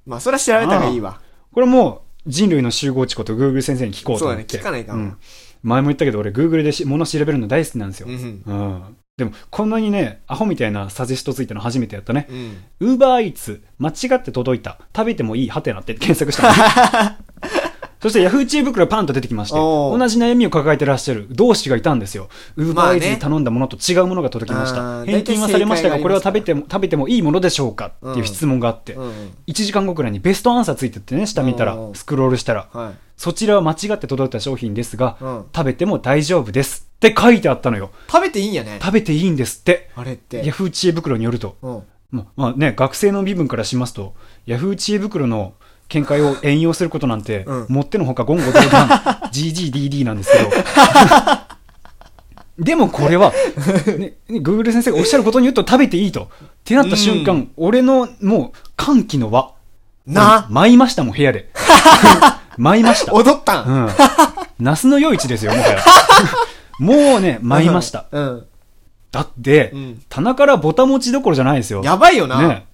[0.06, 1.20] まあ、それは調べた方がいいわ。
[1.52, 4.58] これもう、人類の集合値こと Google 先生に聞こうと思って。
[4.58, 5.16] そうだね聞かないかうん。
[5.62, 8.08] 前も言ったけど、俺 Google でし物調べるの大好きなんですよ。
[8.08, 8.42] うん。
[8.46, 8.96] うん。
[9.16, 12.28] でも、こんなにね、アホみたいなサジェストついたの初めてやったね。
[12.80, 12.96] うん。
[12.96, 14.78] Uber Eats、間違って届いた。
[14.94, 17.16] 食べてもいいハテナって検索したの。
[18.06, 22.28] そして Yahoo 知恵袋パンと出てきまして、同じ悩みを抱えてらっしゃる同志がいたんですよ。
[22.54, 25.04] ま Uber あ Eats ねに頼んだものと違うものが届きました。
[25.04, 29.10] 返金はされましたが、これは食べても、食べてもいいものでしょうかっていう質問があって、うん。
[29.48, 32.94] 1時間後くらいにベストアンサーついてってね、下見たらスクロールしたら、はい。
[33.16, 37.90] そちらは間違って届いた商品ですが、うん食べても大丈夫ですって書いてあったのよ。
[38.08, 38.78] 食べていいんやね。
[38.80, 39.90] 食べていいんですって。
[39.96, 40.44] あれって。
[40.44, 41.56] Yahoo 知恵袋によると。
[41.60, 41.82] うん。
[42.10, 44.14] ままあね、学生の身分からしますと、
[44.46, 45.54] ヤフー知恵袋の
[45.88, 48.88] 見解を援用することなんて、うんもってのほか言語道断、
[49.32, 50.50] GGDD なんですけど。
[52.58, 53.32] でもこれは、
[53.98, 56.24] ね、Google 先生がおっしゃることによると食べていいと。
[56.24, 56.26] っ
[56.64, 59.54] てなった瞬間、う俺のもう歓喜の輪。
[60.06, 61.50] な舞いましたもん、部屋で。
[62.56, 63.12] 舞いました。
[63.12, 63.88] 踊ったんうん。
[64.58, 65.78] 那須の夜市ですよ、もはや。
[66.78, 68.06] もうね、舞いました。
[68.10, 68.46] うん。
[69.12, 71.82] だって、うん棚からボタ持ちどころじゃないですよ。
[71.84, 72.46] やばいよな。
[72.48, 72.66] ね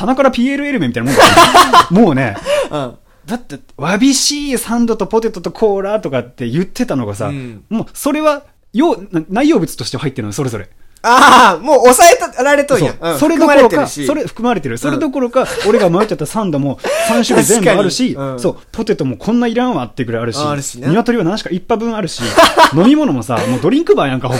[0.00, 2.34] 棚から PLL みたいなもん もうね、
[2.70, 2.94] うん。
[3.26, 10.70] だって、わびしいサンドとポテトとコーラとかって言ってたのがさ、うんもうそれは、よな内容物として入ってるの、それぞれ。
[11.02, 12.94] ああ、もう抑えられとんや。
[13.18, 14.78] それどころか、それ含まれてる。
[14.78, 16.78] それどころか、俺が迷っちゃったサンドも
[17.10, 22.22] 3種類全部あるし、そう、ポテトもこんないらんわってぐらいあるし、鶏は何しか一杯分あるし、
[22.74, 24.34] 飲み物もさ、もうドリンクバーやんか、ほ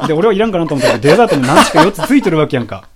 [0.00, 0.06] ぼ。
[0.08, 2.88] で、俺はいらんかなと思ったけど、デザートも何しか4つついてるわけやんか。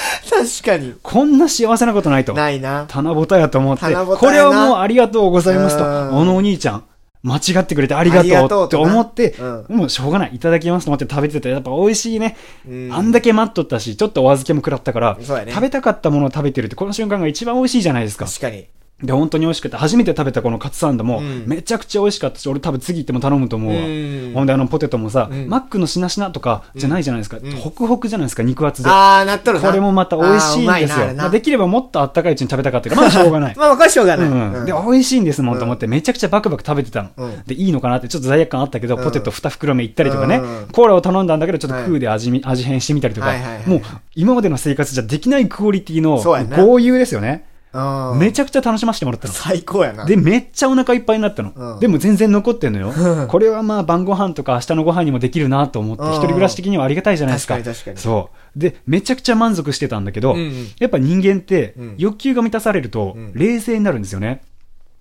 [0.28, 0.94] 確かに。
[1.02, 2.32] こんな幸せなことないと。
[2.32, 2.84] ないな。
[2.88, 6.84] 棚ぼたやと思って、これはもうありがとうございますと、うんあのお兄ちゃん、
[7.22, 9.34] 間違ってくれてありがとうって思って、
[9.68, 12.36] うもうしょうがない、いただきますと思って食べてて、やっぱ美味しいね。
[12.68, 18.26] うんあんだけ待っとったし、ちょっとお預けも食らったから、ね食べたかったものを食べてるって、この瞬間が一番美味しいじゃないですか。
[18.26, 18.66] 確かに。
[19.02, 23.80] で、本当に美味しくて、初めて食べたこのカツサンドも、うんめちゃくちゃ美味しかったし、俺多分次行っても頼むと思うわ。
[23.80, 27.38] うんほんであのポテトもさ、うんマックのしなしなとかじゃないじゃないですか。
[27.42, 28.88] うんホクホクじゃないですか、肉厚で。
[28.90, 29.66] ああ、なっとるな。
[29.68, 31.14] これもまた美味しいんですよ。
[31.16, 33.54] まあできればもっとあったかいうちに食べたかったけど、まあ しょうがない。
[33.56, 34.66] まあ、これはしょうがない。
[34.66, 37.08] で、美味しいんですもんと思って、めちゃくちゃバクバク食べてたの。
[37.16, 43.32] うんで、いいのかなって、ちょっと罪悪感あったけど、うんポテト2袋目行ったりとかね、うんコーラを頼んだんだけど、ちょっと空で味見、味変してみたりとか、
[43.66, 43.80] もう、
[44.14, 46.22] 今までの生活じゃできないクオリティの
[46.56, 47.49] 豪遊ですよね。
[47.72, 49.34] うんめちゃくちゃ楽しませてもらったの。
[49.34, 50.04] 最高やな。
[50.04, 51.52] で、めっちゃお腹いっぱいになったの。
[51.54, 53.26] うんでも全然残ってんのようん。
[53.28, 57.54] これはまあ晩ご飯とか明日のご飯にもできるなと思って、うん一人暮らし的にはありがたいじゃないですか。
[57.54, 58.58] 確かに確かにそう。
[58.58, 60.36] で、めちゃくちゃ満足してたんだけど、
[60.78, 64.42] やっぱ人間ってうん欲求が満たされるとうん冷静になるんですよね。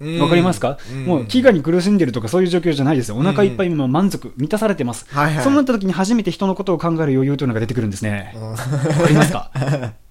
[0.02, 3.18] うんわかりますか、うんもう飢餓に苦しんでるとかそういう状況じゃないですよ。
[3.18, 5.06] お腹いっぱい今満足、満たされてます。
[5.10, 8.34] はいはいそうなった時に初めて人のことを考える余裕というのが出てくるんですね。
[8.36, 8.64] うんわか
[9.10, 9.52] りますか？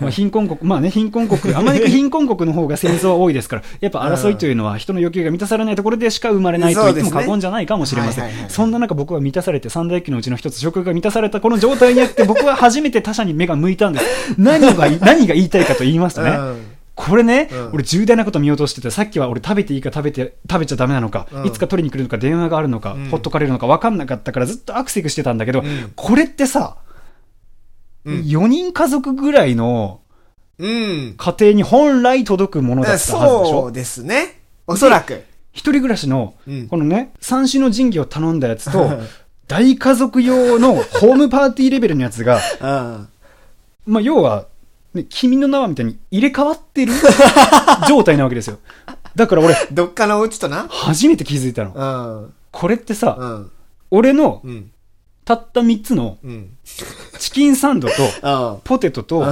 [0.00, 8.24] まあ貧困国、まあね、貧困国、あまり貧困国の方が戦争は多いですから、 やっぱ争いというのは人の欲求が満たされないところでしか生まれないと言っても過言じゃないかもしれません。
[8.24, 14.34] はいはいはいそんな中僕は満たされて三大欲求のうちの一つ、食が満たされたこの状態にあって僕は初めて他者に目が向いたんです。
[14.38, 16.56] 何が、何が言いたいかと言いますとね、うん。
[16.94, 21.46] これね、うん俺重大なこと見落としてて、さっきは俺食べていいか食べて、食べちゃダメなのか、うん。
[21.46, 23.08] いつか取りに来るのか、電話があるのか、うん。
[23.08, 25.92] ほっとかれるのか分かんなかったからずっとアクセクしてたんだけど、うん。
[25.96, 26.76] これってさ、
[28.04, 30.00] うん4人家族ぐらいの
[30.58, 31.14] うん。
[31.16, 33.60] 家庭に本来届くものだったはずでしょ？
[33.62, 34.40] そうですね。
[34.66, 35.24] おそらく。
[35.52, 38.90] 一人暮らしのうん、このね、三種の神器を頼んだやつと、
[39.48, 43.08] 大家族用のホームパーティーレベルのやつが、 うん。
[43.92, 44.46] まあ、要は、
[44.94, 46.92] ね、君の名はみたいに入れ替わってる
[47.88, 48.58] 状態なわけですよ。
[49.14, 50.68] だから俺、どっかのうちとな。
[50.70, 52.30] 初めて気づいたの。
[52.50, 53.50] これってさ、うん。
[53.90, 54.70] 俺のうん。
[55.24, 56.50] たった3つのうん。
[57.18, 59.24] チキンサンドと あポテトと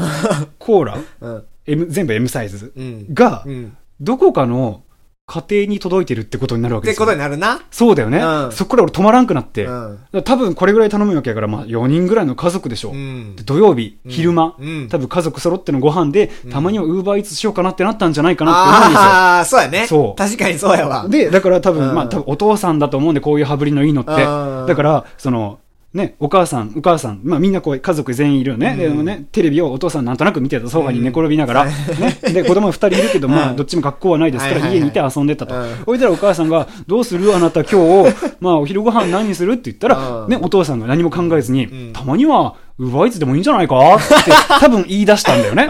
[0.58, 0.98] コーラ、あ。
[1.20, 1.42] うん。
[1.66, 3.06] M 全部 M サイズうん。
[3.12, 3.76] がう、ん。
[4.00, 4.82] どこかの
[5.26, 7.04] 家庭に届いてるってことになるわけですよ。
[7.04, 7.60] ってことになるな。
[7.70, 8.18] そうだよね。
[8.18, 9.64] うんそこから俺止まらんくなって。
[9.64, 9.98] うん。
[10.10, 12.90] ら多分これぐらい頼むわけやから、まあ4人ぐらいの家族でしょ。
[12.90, 13.44] うんで。
[13.44, 19.00] 土曜日、うん昼間、うん多分家族揃ってのご飯で、うんたまにはウーバーイーツしようかなってなったんじゃないかなって思うんですよ。
[19.02, 19.86] ああ、そうやね。
[19.86, 21.06] そう確かにそうやわ。
[21.08, 24.10] で、だから多分、うんまあ多分お父さんだと思うんで、こういう羽振りのいいのって。
[24.10, 24.14] う
[24.64, 25.60] んだから、その、
[25.92, 28.76] ね、お母さん、お母さん、まあみんなこう家族全員いるよね。
[28.76, 29.04] でうん。
[29.04, 31.72] ね、テレビをお父さんなんとなく見てたソファに寝転びながら、ね。
[32.32, 33.56] で、子供二人いるけど、 まあうん。
[33.56, 35.54] どっちも学校はないですから、家にいて遊んでたと。
[35.56, 35.68] うん。
[35.86, 37.34] おいたらお母さんが、どうする？
[37.34, 39.54] あなた今日、まあお昼ご飯何する？
[39.54, 40.30] って言ったら、うん。
[40.30, 41.92] ね、お父さんが何も考えずに、うん。
[41.92, 43.96] たまには、ウーバーイーツでもいいんじゃないか？
[43.96, 44.30] って
[44.60, 45.66] 多分言い出したんだよね。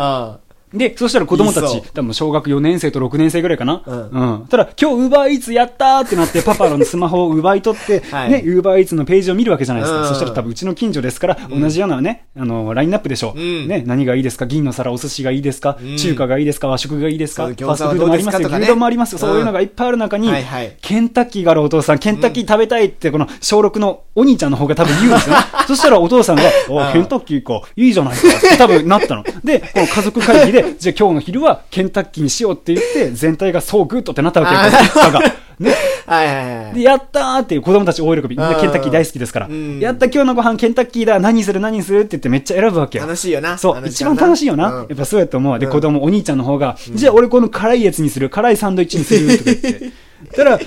[0.75, 3.83] あで、そしたら子供たち多分小学4年生と6年生ぐらいかな。
[3.87, 4.47] うんうん。
[4.47, 10.01] ただ、今日ウーバーイーツやったーってなって、 パパのスマホを奪い取って、はいね、ウーバーイーツのページを見るわけじゃないですか。
[10.03, 13.41] うんそしたら多分うちの近所ですから、同じようなね、あの、ラインナップでしょう。
[13.41, 14.47] うんね、何がいいですか？
[14.47, 16.69] 銀の皿、お寿司がいいですか、うん中華がいいですか？
[16.69, 17.47] 和食がいいですか？
[17.47, 18.49] ファストフードもありますよ。
[18.49, 19.19] 牛丼もありますよ。
[19.23, 25.43] うんそういうのがいっぱいある中に、はいはいケンタッキーがあるお父さん、ケンタッキー食べたいって、この小6のお兄ちゃんの方が多分言うんですよね。
[25.69, 28.21] そしたらお父さんが、おうんケンタッキーか、いいじゃないか
[28.59, 29.25] 多分なったの。
[29.45, 35.21] で、この家族会議で、じゃあ今日の昼はケンタッキーにしようって言って、全体が so good ってなったわけよ、あー一家が。
[35.61, 35.75] ね。
[36.07, 36.15] あ。
[36.15, 36.75] はいはいはい。
[36.75, 38.29] で、やったーっていう子供たち大喜び。
[38.31, 39.47] みんなケンタッキー大好きですから。
[39.47, 43.05] うんやった今日のご飯ケンタッキーだ、何する何するって言ってめっちゃ選ぶわけよ。
[43.05, 43.59] 楽しいよな。
[43.59, 44.87] そう、一番楽しいよな。
[44.89, 45.59] やっぱそうやと思う。
[45.59, 49.91] で、うん子供、お兄ちゃんの方が、じゃあ俺この辛いやつにする、辛いサンドイッチにする、とか言って。
[50.35, 50.59] たら、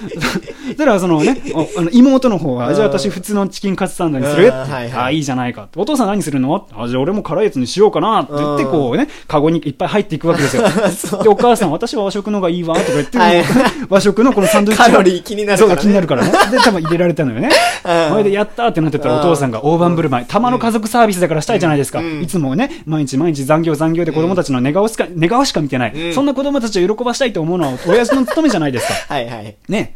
[0.77, 5.79] たら、そのね、おあの妹の方が、うんじゃあ私普通のチキンカツサンドにするってうんはいはいあ、いいじゃないかって。
[5.79, 6.67] お父さん何するの？
[6.73, 10.63] あ、じゃあ俺も辛いやつにしようかなって言って、うんこうね、カゴにいっぱい入っていくわけですよ。
[11.23, 13.43] で、お母さん、私は和食のがいいわ、とか言って、は い
[13.89, 16.31] 和食のこのサンドイッチがカロリー気になるからねそう、気になるからね。
[16.51, 17.49] で、多分入れられたのよね。
[17.85, 20.25] うんそれで、やったーってなってたら、お父さんが大盤振る舞い。
[20.25, 21.99] たまの家族サービスだからしたいじゃないですか。
[21.99, 25.93] うんいつもね、毎日毎日残業残業で子供たちの寝顔しか、寝顔しか見てない。
[25.93, 28.93] うんそんな子供たちを喜ばしたいと思うのは、親父の務めじゃないですか。
[29.13, 29.42] はいはい。
[29.69, 29.95] ね。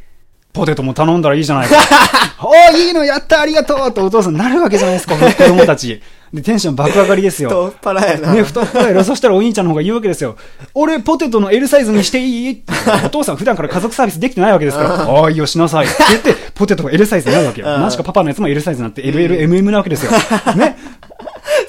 [0.54, 1.76] ポテトも頼んだらいいじゃないか。
[2.42, 6.02] おー、いいのやったありがとうってお父さんなるわけじゃないですか、子供たち。
[6.34, 7.50] で、テンション爆上がりですよ。
[7.50, 8.34] 太っ腹やな。
[8.34, 9.04] ね、太っ腹やろ。
[9.04, 10.36] そしたらお兄ちゃんの方が言うわけですよ。
[10.74, 12.52] 俺、ポテトの L サイズにしていい？
[12.54, 12.64] って
[13.06, 15.86] お父さん普段から家族サービスできてないわけですから、あ あ、いいよ、しなさい。
[15.86, 17.68] って言って、ポテトが L サイズになるわけよ。
[17.68, 20.12] うんなしかパパのやつも L サイズになって、LL、MM なわけですよ。
[20.58, 20.76] ね。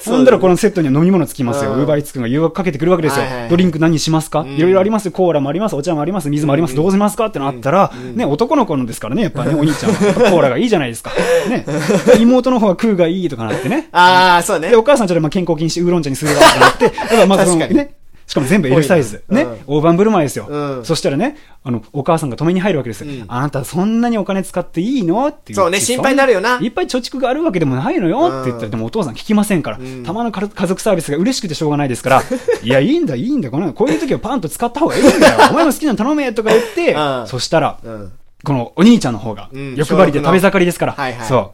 [0.01, 1.73] そんだらこのセットには飲み物つきますよ。
[1.73, 3.25] うんウーバーイーツくんが誘惑かけてくるわけですよ。
[3.49, 4.43] ドリンク何しますか？
[4.43, 5.11] んいろいろあります。
[5.11, 5.75] コーラもあります。
[5.75, 6.29] お茶もあります。
[6.29, 6.75] 水もあります。
[6.75, 7.27] どうしますか？
[7.27, 9.97] ってなったら、ね、男の子のですからね、やっぱね、お兄ちゃんは。
[10.31, 11.11] コーラがいいじゃないですか。
[11.49, 11.65] ね。
[12.19, 13.89] 妹の方は空がいいとかなってね。
[13.91, 14.75] ああ、そうねで、。
[14.75, 17.95] お母さんちょっとまあ健康禁止ウーロン茶にするわってなって、だからまずその確かにね、
[18.29, 19.23] しかも全部 L サイズ。
[19.27, 19.47] ね？
[19.65, 20.45] 大盤振る舞いですよ。
[20.47, 23.11] うんそしたらね、あの、お母さんが止めに入るわけですよ。
[23.11, 25.27] うんあなたそんなにお金使っていいの？
[25.27, 32.23] って言そうね心配になるよないっぱい貯蓄があるわけでもないのよって言ったら、うんでもお父さん聞きませんから、うんたまの家家族サービスが嬉しくてしょうがないですから、
[32.61, 35.37] いや、いいんだ、いいんだ、このこういう時はパンと使った方がいいんだよ。
[35.49, 38.11] お前も好きなの頼めとか言って、うんそしたら、うん。
[38.43, 40.95] このお兄ちゃんの方がうん、欲張りで食べ盛りですから、
[41.27, 41.53] そ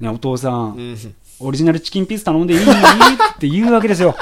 [0.00, 0.02] う。
[0.02, 0.96] ね、お父さん。
[1.40, 2.60] オリジナルチキンピース頼んでいい？
[2.60, 2.66] っ
[3.38, 4.16] て言うわけですよ。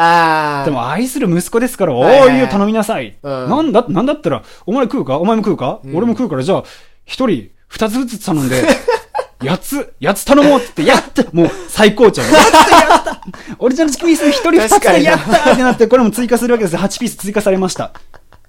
[0.00, 0.64] ああ。
[0.64, 3.16] でも愛する息子ですから、おーいいよ頼みなさい。
[3.22, 5.18] うんなんだ、なんだったら、お前食うか？
[5.18, 6.64] お前も食うか、うん俺も食うから、じゃあ、
[7.04, 8.62] 一人二つずつ頼んで、
[9.46, 12.22] 八つ、八つ頼もうって言って、やったもう最高潮。
[12.24, 13.22] やったやった
[13.58, 16.80] オリジナルチキンピース一人二つでやったってなって、これも追加するわけですよ。
[16.80, 17.92] 8ピース追加されました。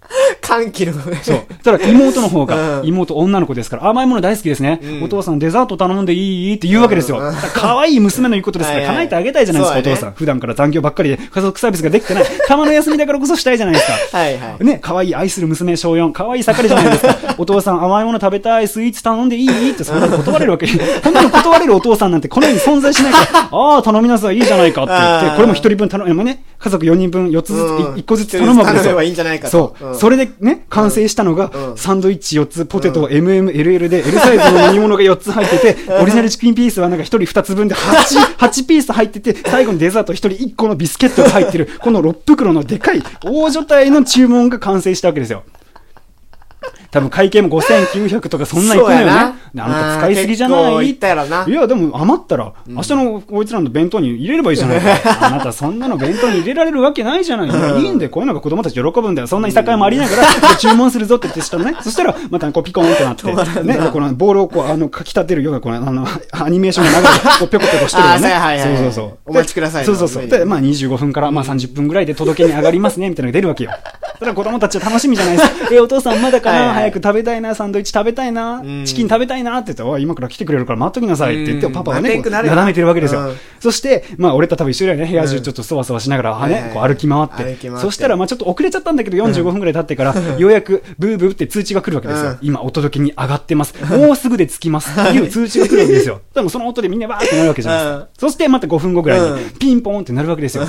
[0.41, 0.93] 歓喜の。
[1.22, 1.41] そう。
[1.64, 4.80] ただ妹の方が、 うん妹女の子ですから、甘いもの大好きですね。
[4.82, 6.55] うんお父さんデザート頼んでいい？
[6.55, 7.22] って言うわけですよ。
[7.53, 10.12] 可愛い娘の言うことですから、叶えてあげたいじゃないですか、お父さん。
[10.14, 12.24] 普段から残業ばっかりで家族サービスができてない。
[12.47, 14.18] たまの休みだからこそしたいじゃないですか。
[14.18, 14.64] はいはい。
[14.66, 17.16] ね、可愛い愛する娘小4、可愛い盛りじゃないですか。
[17.38, 19.72] お父さん甘いもの食べたい、スイーツ頼んでいい？
[19.72, 20.68] ってそんなの断れるわけ。
[21.03, 28.84] こんなの断れるお父さんなんてこの世に存在しないから、ああ、頼みなさい、いいじゃないかって言って、これも一人分頼む、ね、家族4人分4つずつ、うん1個ずつ頼むわけですよ。
[28.84, 29.91] 頼めばいいんじゃないかそと。
[29.91, 29.95] う。
[30.00, 30.02] ん。
[30.02, 31.78] それでね、完成したのが、うん。
[31.78, 45.43] サンドイッチ4つ、ポテト MMLL で、L サイズの飲み物が4つ入ってて、オリジナルチキンピースはなんか1人2つ分で8、8 ピース入ってて、最後にデザート1人1個のビスケットが入ってる、この6袋のでかい大所帯の注文が完成したわけですよ。
[46.91, 49.11] 多分会計も5900とかそんなんいくのよね。
[49.11, 49.65] あな
[49.95, 50.89] た使いすぎじゃない？
[50.89, 54.97] いったやでも余ったら、明日のこいつらの弁当に入れればいいじゃないか。
[55.27, 57.49] あなたそんなの弁当に入れられるわけないじゃない。
[57.49, 59.27] いや、いいんで、こういうのが子供たち喜ぶんだよ。
[59.27, 61.75] そんないさかいもありながら、で 注文するぞって言ってしたのね。
[61.81, 63.27] そしたら、またこうピコーンってなって、
[63.63, 68.29] ね、でこのボールをこう、あの、かき立てるような、この、あの、アニメーションが流れて、こう、ぴょこぴょこしてるよね。
[68.63, 69.17] そうそうそう。
[69.25, 70.27] お待ちくださいそうそうそう。
[70.27, 73.71] で、まあ25分から、まあ30分ぐらいで届けに上がりますね、みたいなのが出るわけよ。
[74.20, 75.70] ただ子供たちは楽しみじゃないですか。
[75.74, 83.22] え、お父さんまだかな、はいはい早く食べたいな、サンドイッチ食べたいな、うんチキン食べたいなって言って、おい、今から来てくれるから待っときなさいって言って、うんパパはね、なだめてるわけですよ。
[83.22, 87.70] うんそして、まあ、俺と多分一緒だよね、部屋中ちょっとそわそわしながら、ね、こう歩き回って。
[87.78, 92.30] そしたら、まあ、ちょっと遅れちゃったんだけど、45分ぐらい経ってから、ようやく、ブーブーって通知が来るわけですよ。
[92.32, 93.76] うん今、お届けに上がってます。
[93.84, 94.97] もうすぐで着きます。
[94.97, 96.22] っていう 通知が来るわけですよ。
[96.34, 97.97] でも、その音でみんなわーってなるわけじゃないですか。
[97.97, 100.65] うんそして、また5分後ぐらいにうん、ピンポンってなるわけですよ。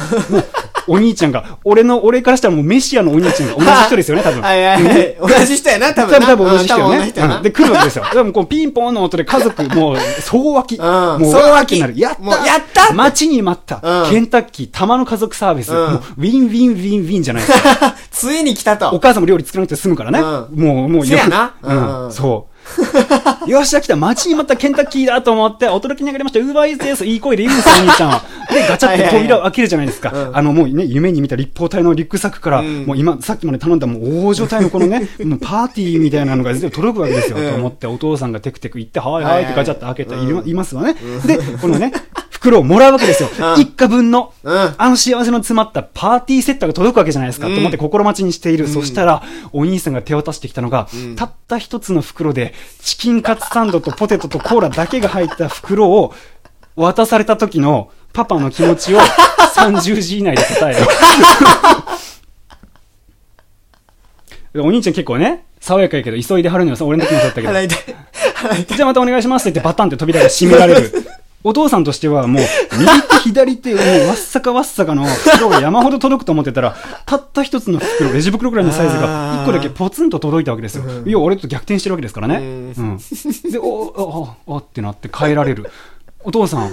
[0.90, 4.42] お兄ちゃんが、俺の、俺からしたらもうメシアのお兄ちゃんが同じ人ですよね、多分。
[4.42, 5.16] はいはいはい。
[5.20, 6.26] 同じ人やな、多分な。
[6.26, 8.04] 多分多分同じ人よねで、来るわけですよ。
[8.12, 10.76] でもこうピンポンの音で家族、もう、総湧き。
[10.76, 11.98] んもう、総湧きわーってなる。
[11.98, 13.80] やったもうやった待ちに待った。
[13.82, 15.72] うんケンタッキー、たまの家族サービス。
[15.72, 17.94] うんもう、ウィンウィンウィンウィンじゃないですか。
[18.10, 18.90] ついに来たと。
[18.90, 20.18] お母さんも料理作らなくて済むからね。
[20.18, 20.22] う
[20.60, 22.49] もう、もう、せやなうん、そう。
[23.46, 23.96] よっしゃ、来た。
[23.96, 26.40] 待ちに待ったケンタッキーだと思って、お届けに上がりました。
[26.40, 27.04] ウーバーイーツです。
[27.04, 28.22] いい声で言うんですよ、お兄ちゃんは。
[28.50, 30.10] で、ガチャって扉を開けるじゃないですか。
[30.12, 37.38] うんあの、もうね、夢に見た立方体のリュックサックから、うんもう今、さっきまで頼んだもう大所帯のこのね、 もうパーティーみたいなのが全部届くわけですよ。
[37.38, 40.14] うんと思って、お父さんがテクテク行って、はいはいってガチャって開けて、
[40.48, 40.94] いますわね。
[41.26, 41.92] で、このね、
[42.40, 43.28] 袋をもらうわけですよ。
[43.54, 47.46] うん一家分の、うんあの幸せの詰まったパーティーセットが届くわけじゃないですか。
[47.46, 48.64] うんと思って心待ちにしている。
[48.64, 49.22] うんそしたら、
[49.52, 56.14] お兄さんが手渡してきたのが、うんたった一つの袋で、チキンカツサンドとポテトとコーラだけが入った袋を
[56.76, 59.00] 渡された時のパパの気持ちを
[59.54, 60.86] 30字以内で答えよ。
[64.64, 66.76] お兄ちゃん結構ね、爽やかやけど急いではるのよ。
[66.80, 67.52] 俺の時もそうだったけど。
[68.66, 71.09] じゃあまたお願いしますって言ってバタンって扉が閉められる。
[71.42, 72.42] お父さんとしてはもう、
[72.78, 76.76] 右手左手、もうわっさかわっさかの袋が山ほど届くと思ってたら、
[77.06, 80.84] たった一つの袋、レジ袋ぐらいのサイズが、一個だけポツンと届いたわけですよ。
[80.84, 82.40] うんいや、俺と逆転してるわけですからね。
[83.50, 85.70] で、お、お、お、おってなって帰られる。
[86.22, 86.70] お父さん、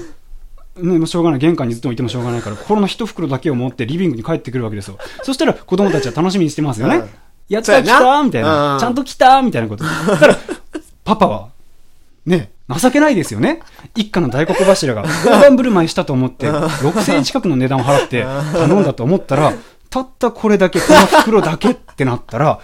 [0.78, 1.40] ね、もうしょうがない。
[1.40, 4.98] 玄関にずっといてもしょうがないから、この一袋だけを持ってリビングに帰ってくるわけですよ。
[5.24, 6.98] そしたら子供たちは楽しみにしてますよね。
[6.98, 7.10] うん
[7.50, 9.86] やった、来たみたいな、うんちゃんと来たみたいなこと。
[9.86, 10.38] だから、
[11.06, 11.48] パパは、
[12.28, 13.62] ね、情けないですよね。
[13.96, 19.54] 一家の大黒柱が大盤振る舞いしたと思って、6000円近くの値段を払って頼んだと思ったら、
[19.90, 22.60] たったこれだけ、この袋だけってなったら、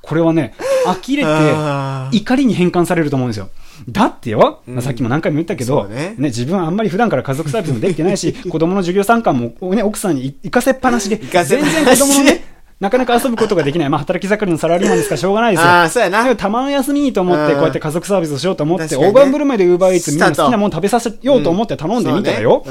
[0.00, 0.54] これはね、
[0.86, 3.50] 呆れて、怒りに変換されると思うんですよ。
[3.88, 6.14] だってよ、まあさっきも何回も言ったけど、そうね。
[6.18, 12.44] 自分はあんまり普段から家族サービスもできてないし、 子供の授業参観も、ね、奥さんに行かせっぱなしで、全然子供のね、
[12.80, 13.90] なかなか遊ぶことができない。
[13.90, 15.70] まあ、働き盛りのサラリーマンですからしょうがないですよ。
[15.70, 22.64] あーそうやなたまの休みにと思って、うんこうやって家族サービスをしようと思って、大盤振る舞いでウーバーイーツみんな好きなもの食べさせようと思って頼んでみたらよ。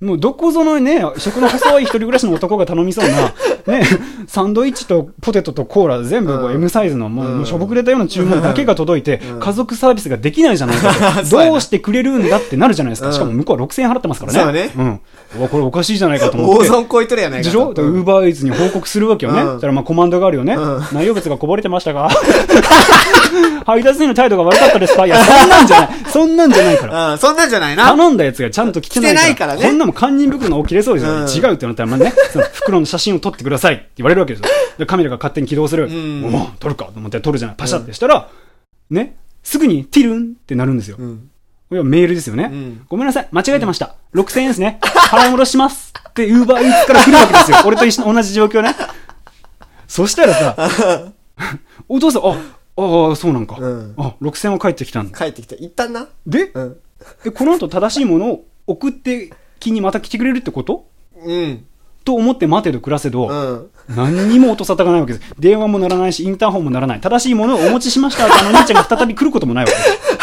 [0.00, 3.32] もうどこぞのね、食の細い一人暮らしの男が頼みそうな、
[3.78, 3.86] ね、
[4.26, 10.94] サンドイッチとポテトとコーラ全部こううん M サイズの、もうしょぼくれたような注文だけが届いてうん、家族サービスができないじゃないかと。
[11.24, 13.08] そうやなどうしてくれるんだってなるじゃないですか。
[13.08, 14.40] うんしかも向こうは6000円払ってますからね。
[14.40, 15.00] そうねうん。
[15.38, 16.68] うわこれおかしいじゃないかと思って。
[16.68, 17.74] 大損こいとるやないかと。
[17.74, 17.84] でしょ？
[17.84, 19.40] ウうんーバーイーツに報告するわけよね。
[19.42, 20.54] うんそしたらまあコマンドがあるよね。
[20.54, 22.08] うん内容物がこぼれてましたか？
[23.66, 25.06] 配達員の態度が悪かったですか？
[25.06, 25.88] いや、そんなんじゃない。
[26.10, 27.12] そんなんじゃないから。
[27.12, 27.84] うん、そんなんじゃないな。
[27.96, 29.54] 頼んだやつがちゃんと来てないから。
[29.54, 34.48] からねこんなもん堪忍袋の大切れそうですよ、うん違うってなったら、まあね、その袋の写真を撮ってくださいって言われるわけですよ。
[34.78, 35.88] で、カメラが勝手に起動する。
[35.88, 37.56] んもう、撮るかと思って撮るじゃない。
[37.56, 38.28] パシャってしたら、
[38.90, 40.96] ね、すぐにティルンってなるんですよ。
[40.98, 41.30] うん。
[41.74, 42.50] これはメールですよね。
[42.52, 43.96] うんごめんなさい、間違えてました。
[44.14, 44.78] 6000円ですね。
[44.80, 45.92] 払い戻します。
[46.08, 47.56] って、ウーバーイーツから来るわけですよ。
[47.66, 48.76] 俺と一緒同じ状況ね。
[49.88, 51.12] そしたらさ、
[51.88, 52.28] お父さん、あ、
[52.76, 53.56] ああ、そうなんか。
[53.58, 55.18] うんあ、6000円は返ってきたんだ。
[55.18, 55.56] 帰ってきた。
[55.56, 56.06] 一旦な。
[56.24, 56.76] で、うん。
[57.26, 60.86] えこの後正しいものを送って気にまた来てくれるってこと？
[61.26, 61.64] うん。
[62.04, 63.70] と思って待てど暮らせど、うん。
[63.96, 65.34] 何にも音沙汰がないわけです。
[65.38, 67.00] 電話も鳴らないし、インターホンも鳴らない。
[67.00, 70.13] 正しいものをお持ちしましたってあの兄ちゃんが再び来ることもないわけです。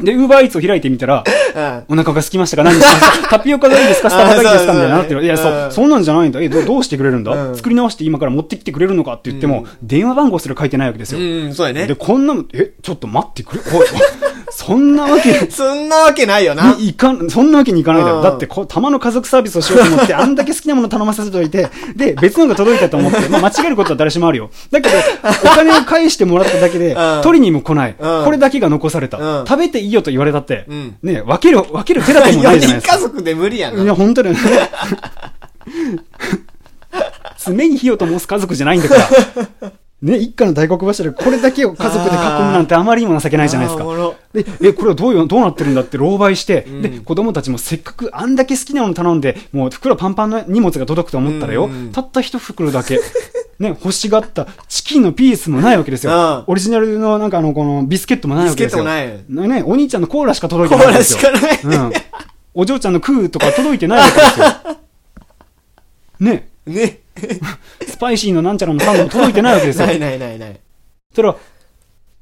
[0.00, 1.24] で、ウーバーイーツを開いてみたら、
[1.88, 1.96] うん。
[1.96, 2.64] お腹が空きましたか？
[2.64, 3.28] 何しますか？
[3.38, 4.10] タピオカがいいですか？
[4.10, 4.72] スタバがいいですか？
[4.72, 5.24] みたいになってる。
[5.24, 6.40] いや、そうそんなんじゃないんだ。
[6.40, 11.18] え、どどうしてくれるんだ、うん作り直して今から持ってきてくれるのかって言っても、電話番号すら書いてないわけですよ。
[11.20, 11.94] うん、そうやねで、。
[11.94, 13.62] こんなの、え、ちょっと待ってくれ？
[14.48, 16.74] そんなわけ、そんなわけないよな。
[16.74, 18.16] にいかん、そんなわけにいかないだろ。
[18.18, 24.50] うんだってこまの家族サービスをしようと思って、あんだけ好きなもの頼ませておいて、で、別のが届いたと思って、まあ間違えることは誰しもあるよ。
[24.70, 24.96] だけど、
[25.44, 27.96] お金を返してもらっただけでうん、取りにも来ない。
[27.98, 29.18] うんこれだけが残された。
[29.18, 32.96] うん食べていいよと言われたって、うんね、分ける、分ける手だともない4じゃないですか。
[32.98, 33.82] 人家族で無理やな。
[33.82, 34.40] いや、本当だよね。
[37.44, 38.94] 常に火を灯す家族じゃないんだか
[39.60, 39.72] ら。
[40.02, 43.84] ね、一家の大黒柱、これだけを家族で囲むなんてあまりにも情けないじゃないですか。
[44.60, 53.00] で、え、これはどういう、どうなってるんだって狼狽して、んで、子供たちもせっかくあんだけ好きなもの頼んで、もう袋パンパンの荷物が届くと思ったらよ、うんたった一袋だけ、
[53.58, 56.12] ね、欲しがったチキンのピースもないわけですよ。
[56.12, 58.84] うんオリジナルのなんかあの、このビスケットもないわけですよ。
[58.84, 61.36] ビスケットもね、お兄ちゃんのコーラしか届いコーラてないわけですよ。
[61.36, 61.88] しかない。
[61.88, 61.92] うん。
[62.54, 64.46] お嬢ちゃんのクーとか届いてないわけですよ。
[66.20, 66.48] ね。
[66.66, 67.00] ね。
[67.86, 69.86] スパイシーのなんちゃらのサンドも届いてないわけですよ。
[69.86, 70.60] ないないないない。
[71.10, 71.36] そしたら、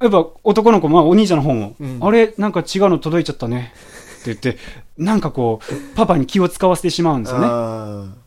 [0.00, 3.72] やっぱ男の子、まあお兄ちゃんの方も、うんあれ、なんか違うの届いちゃったね。
[4.20, 4.58] って言って、
[4.96, 8.23] なんかこう、パパに気を使わせてしまうんですよね。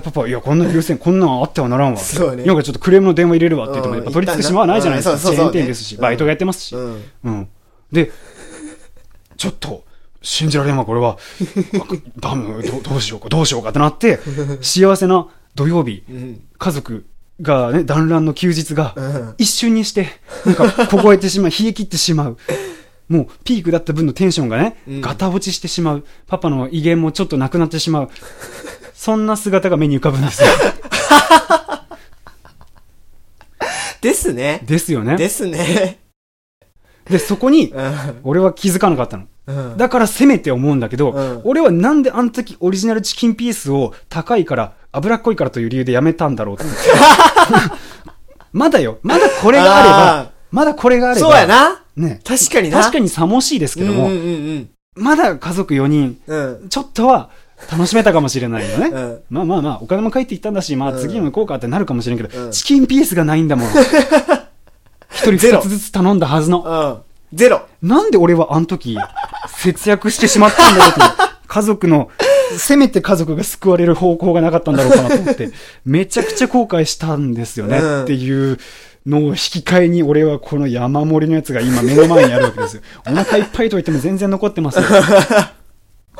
[0.00, 1.98] パパ、いや、こんな優先、こんなんあってはならんわ。
[1.98, 5.18] そうねなんかちょっとクレームの電話入れるわって言っても、うんやっぱ取り付く島はないじゃないですか。
[5.18, 6.74] チェーン店ですし、ねバイトがやってますし。
[6.74, 7.02] ーうん。
[7.24, 7.48] うん。
[7.92, 8.10] で、
[9.36, 9.84] ちょっと、
[10.22, 11.18] 信じられんわ、これは。
[11.80, 11.86] あ
[12.20, 14.20] ダムど、どうしようか、どうしようかってなって、
[14.60, 16.40] 幸せな土曜日、うん。
[16.58, 17.04] 家族
[17.40, 19.34] がね、団らんの休日が、うん。
[19.38, 20.08] 一瞬にして、
[20.46, 22.36] なんか、凍えてしまう、 冷え切ってしまう。
[23.08, 26.04] もう、ピークだった分のテンションがね、うんガタ落ちしてしまう。
[26.26, 28.10] パパの威厳もちょっとなくなってしまう。
[28.94, 30.48] そんな姿が目に浮かぶんですよ。
[34.00, 34.62] ですね。
[34.64, 35.16] ですよね。
[35.16, 36.00] ですね。
[37.08, 38.20] で、そこに、うん。
[38.24, 39.24] 俺は気づかなかったの。
[39.46, 39.76] うん。
[39.76, 46.64] だからせめて思うんだけど、うん俺はなんであの時オリジナルチキンピースを高いから、脂っこいからという理由でやめたんだろうって。
[48.52, 48.98] まだよ。
[49.02, 51.28] まだこれがあればあ、まだこれがあれば。
[51.28, 51.46] そうや。
[51.46, 51.82] な。
[51.96, 52.20] ね。
[52.24, 52.80] 確かにな。
[52.80, 56.60] 確かにさもしいですけども、うんうんまだ家族4人、うん。
[56.60, 56.68] うん。
[56.68, 57.30] ちょっとは
[57.70, 58.88] 楽しめたかもしれないよね。
[58.88, 59.22] うん。
[59.30, 63.70] まあまあまあ、お金も返っていったんだし、まあうん次も行こうかってなるかもしれんけど、うんチキンピースがないんだもん。
[65.10, 67.02] 一人二つずつ頼んだはずの。
[67.32, 67.36] うん。
[67.36, 67.62] ゼロ。
[67.82, 68.98] なんで俺はあの時、
[69.48, 71.00] 節約してしまったんだろうと。
[71.46, 72.10] 家族の、
[72.56, 75.50] せめて家族が救われる方向がなかったんだろうかなと思って、
[75.84, 78.58] めちゃくちゃ後悔したんですよね、うんっていう
[79.06, 82.82] のを引き換えに俺はこの山盛りのやつが今目の前にあるわけですよ。
[83.06, 84.84] お腹いっぱいと言っても全然残ってますよ。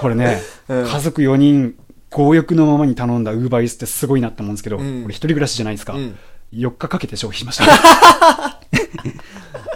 [0.03, 1.75] これね、うん家族4人、
[2.11, 5.95] 強欲のままに頼んだウーバーイーツってすごいなって思うんですけど、うん俺一人暮らしじゃないですか。
[5.95, 6.19] うん。
[6.53, 7.65] 4日かけて消費しました。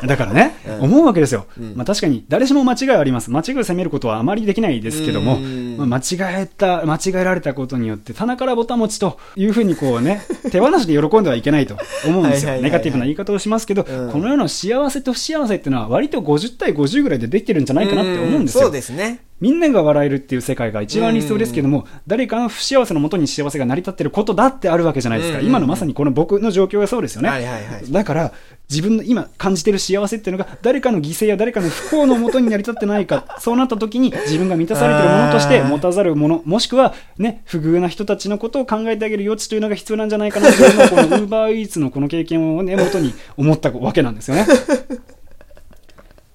[0.07, 1.47] だからね、うん思うわけですよ。
[1.59, 3.31] うんまあ確かに誰しも間違いはあります。
[3.31, 10.23] 間違いを責めることはあまりできないですけども、うんまあ、間違えた、間違えられたことによって棚からぼたもちというふうにこうね、
[10.53, 11.77] 手放しで喜んではいけないと
[12.07, 12.57] 思うんですよ。
[12.61, 18.65] ネガティブな言い方をしますけど、うんこの世の幸せと不幸せっていうのは割と50対50ぐらいでできてるんじゃないかなって思うんですよ。
[18.65, 19.21] そうですね。
[19.41, 25.39] みんなが笑えるっていう世界が一番理想ですけども、誰かの不幸せのもとに幸せが成り立ってることだってあるわけじゃないですか。
[25.39, 27.29] うん今のまさにこの僕の状況がそうですよね。
[27.29, 27.93] はいはいはい。
[27.93, 28.33] だから、
[28.69, 44.47] 自分の今感じてる幸せっていうのが、誰かの犠牲や誰かの不幸のもとに成り立ってないか、 そうなった時に自分が満たされてるものとして持たざるもの、もしくはね、不遇な人たちのことを考えてあげる余地というのが必要なんじゃないかなというのを、この UberEats のこの経験をね、 元に思ったわけなんですよね。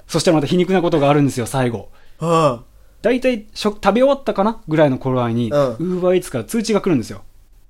[0.08, 1.90] そしたらまた皮肉なことがあるんですよ、最後。
[2.22, 2.60] うん。
[3.02, 4.62] 大体食食べ終わったかな？
[4.68, 7.24] ぐらいの頃合いに、うん UberEats から通知が来るんですよ。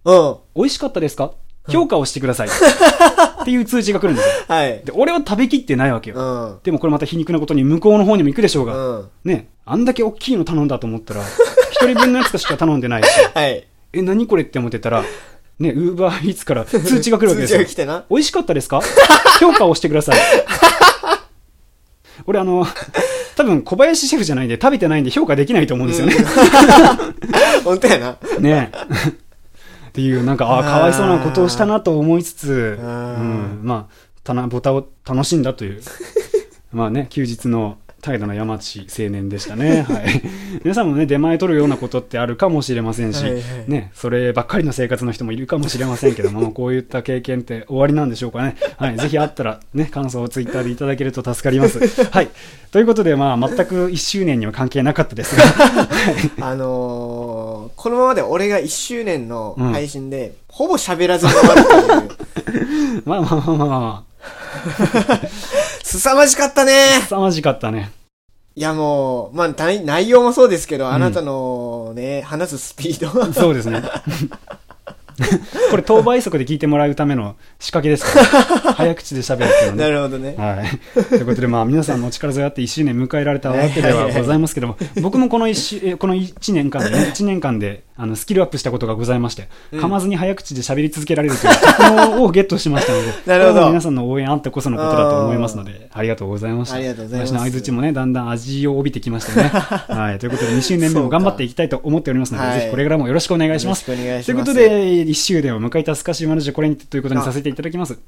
[0.06, 0.36] うん。
[0.56, 1.32] 美味しかったですか？
[1.70, 2.50] 評価をしてください。
[3.42, 4.34] っていう通知が来るんですよ。
[4.48, 4.82] はい。
[4.84, 6.16] で、俺は食べきってないわけよ。
[6.18, 6.22] う
[6.56, 6.60] ん。
[6.64, 8.76] でもこれまた皮肉なことに向こうの方にも行くでしょうが。
[8.76, 9.10] うん。
[9.24, 11.22] ね、あんだけ大きいの頼んだと思ったら、
[11.72, 13.68] 一人分のやつしか頼んでないし、はい。
[13.94, 15.04] え、何これって思ってたら、
[15.60, 17.76] ね、ウーバーイーツから通知が来るわけですよ 通知が来。
[17.76, 18.06] てな。
[18.10, 18.82] 美味しかったですか？
[19.40, 20.18] 評価をしてください。
[22.26, 22.66] 俺あの、
[23.36, 26.16] 多分小林シェフじゃないんで食べてないんで評価できないと思うんですよね。
[27.64, 28.18] 本当やな。
[28.40, 28.72] ね
[29.92, 35.82] っていう、なんか、ああ、かわいそうなことをしたなと思いつつ、うん、まあ、たな、ボタを楽しんだという、
[36.72, 39.86] まあね、休日の態度の山地青年でしたね。
[39.88, 40.22] はい。
[40.64, 48.56] 皆さんもね、出前取るようなことってあるかもしれませんし、はいはいね、そればっかりの生活の人もいるかもしれませんけども、 こういった経験って終わりなんでしょうかね。
[48.78, 48.98] はい。
[48.98, 51.80] ぜひあったら、ね、感想をツイッターでいただけると助かります。
[52.10, 52.30] はい。
[52.72, 55.44] ということで、まあ、全く1周年には関係なかったですが、
[56.40, 63.04] あのー、このままで俺が1周年のうん配信で、ほぼ喋らずに終わるという。
[63.06, 64.06] まあまあまあまあま
[66.00, 67.92] 凄まじかったねあ、凄まじかったね。
[68.56, 73.34] いやもう、まあ内内容もそうですけど、あなたのね、話すスピード。
[73.34, 73.82] そうですね。
[75.70, 78.20] これ、当倍速で聞いてもらうための仕掛けですか
[78.64, 79.90] ら、 早口で喋るっていうのなね。
[79.92, 80.36] るほどね。
[80.38, 81.04] はい。
[81.04, 96.78] ということで、まあ、皆さんのお力添えあって1周年迎えられたわけではございますけども、僕もこの1週、えこの1年間でね、1年間で、あの、スキルアップしたことがございまして、うん噛まずに早口で喋り続けられるという 特能をゲットしましたので、 なるほど皆さんの応援あってこそのことだと思いますので、ありがとうございました。
[96.78, 99.50] ありがとうございます私の相槌もね、だんだん味を帯びてきましたね。
[99.88, 100.18] はい。
[100.18, 103.88] ということで、2周年目も頑張っていきたいと思っておりますので、ぜひこれからもよろしくお願いします。
[103.88, 104.26] よろしくお願いします。
[104.26, 108.00] ということ、で、1周年を迎えたスカシウマラジオこれにてということにさせていただきます。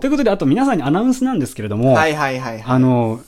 [0.00, 2.62] ということで、あと皆さんにアナウンスなんですけれども、はいはいはいはい。
[2.64, 3.20] あの、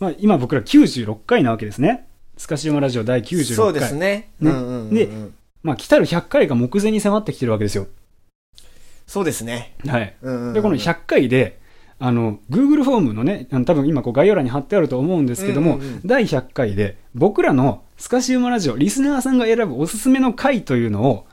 [0.00, 2.06] まあ、今僕ら96回なわけですね。
[2.40, 3.54] スカシウマラジオ第96回。
[3.54, 4.30] そうですね。
[4.40, 5.08] ねうんうんうんうんで
[5.62, 7.86] まあ、来たる100回が目前に迫ってきてるわけですよ。
[9.06, 9.74] そうですね。
[9.86, 10.16] はい。
[10.22, 11.60] うんうんうんで、この100回で、
[11.98, 21.26] あの、Google フォームのね、多分今こう概要欄に貼ってあると思うんですけども、うんうんうん第100回で僕らのスカシウマラジオ、リスナーさんが選ぶおすすめの回というのを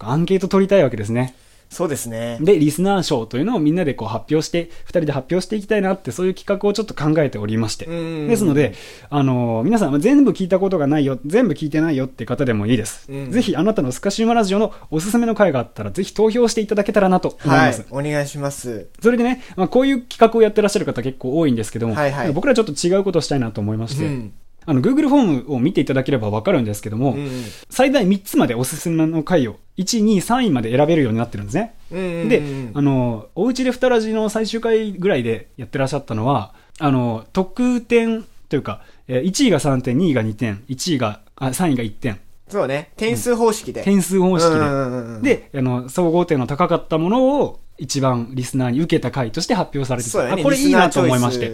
[0.00, 1.36] アンケート取りたいわけですね。
[1.72, 2.36] そうですね。
[2.42, 7.86] で、リスナー賞というのをみんなでこう発表して、二人で発表していきたいなって、そういう企画をちょっと考えておりまして。
[7.86, 8.74] うんですので、
[9.08, 13.10] あのー皆さん、全部聞いたことがないよ、全部聞いてないよって方でもいいです。
[13.10, 17.86] うんぜひ、あなたのスカシウマラジオのおすすめの回があったら、ぜひ投票していただけたらなと思います。
[17.90, 18.08] はい。
[18.08, 18.88] お願いします。
[19.00, 24.32] それでね、まあ、こういう企画をやってらっしゃる方結構多いんですけども、はいはい僕らちょっと違うことをしたいなと思いまして、うん。
[24.66, 27.28] あの、Google フォームを見ていただければわかるんですけども、うん
[27.70, 31.74] 最大3つまでおすすめの回を、1、2、3位まで選べるようになってるんですね。
[31.90, 32.28] うんうんうん。
[32.28, 32.42] で、
[32.74, 42.20] あの、おうちで二ラジの最終回ぐらいでやってらっしゃったのは、あの、得点というか、えー1位が3点、2位が2点、1位が、あ、3位が1点、
[42.52, 42.90] そうね。
[42.98, 43.82] 点数方式で。
[43.82, 45.48] 点数方式うんうんうんうんで。
[45.52, 50.40] で、あの、総合点の高かったものを一番リスナーに受けた回として発表されてて、そうだね。
[50.40, 51.50] あ、これいいなと思いまして。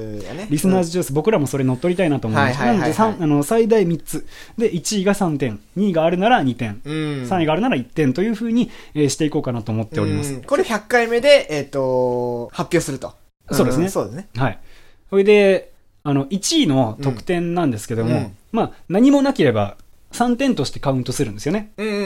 [0.51, 2.67] リスナーズジュース、僕らもそれ乗っ取りたいなと思いました。
[2.67, 4.27] なので、三あの、最大3つ。
[4.59, 6.95] で、1位が3点、2位があるなら2点、うん。
[7.23, 10.35] 3位があるなら1点というふうに、えーしていこうかなと思っております。
[10.35, 13.15] うんこれ100回目で、えっ、と、発表すると。
[13.51, 14.29] そうですねんそうですね。
[14.37, 14.59] はい。
[15.09, 15.73] それで、
[16.05, 19.77] あの、1位の得点なんですけども、うんまあ、何もなければ
[20.13, 21.73] 3点としてカウントするんですよね。
[21.77, 21.99] うんうんう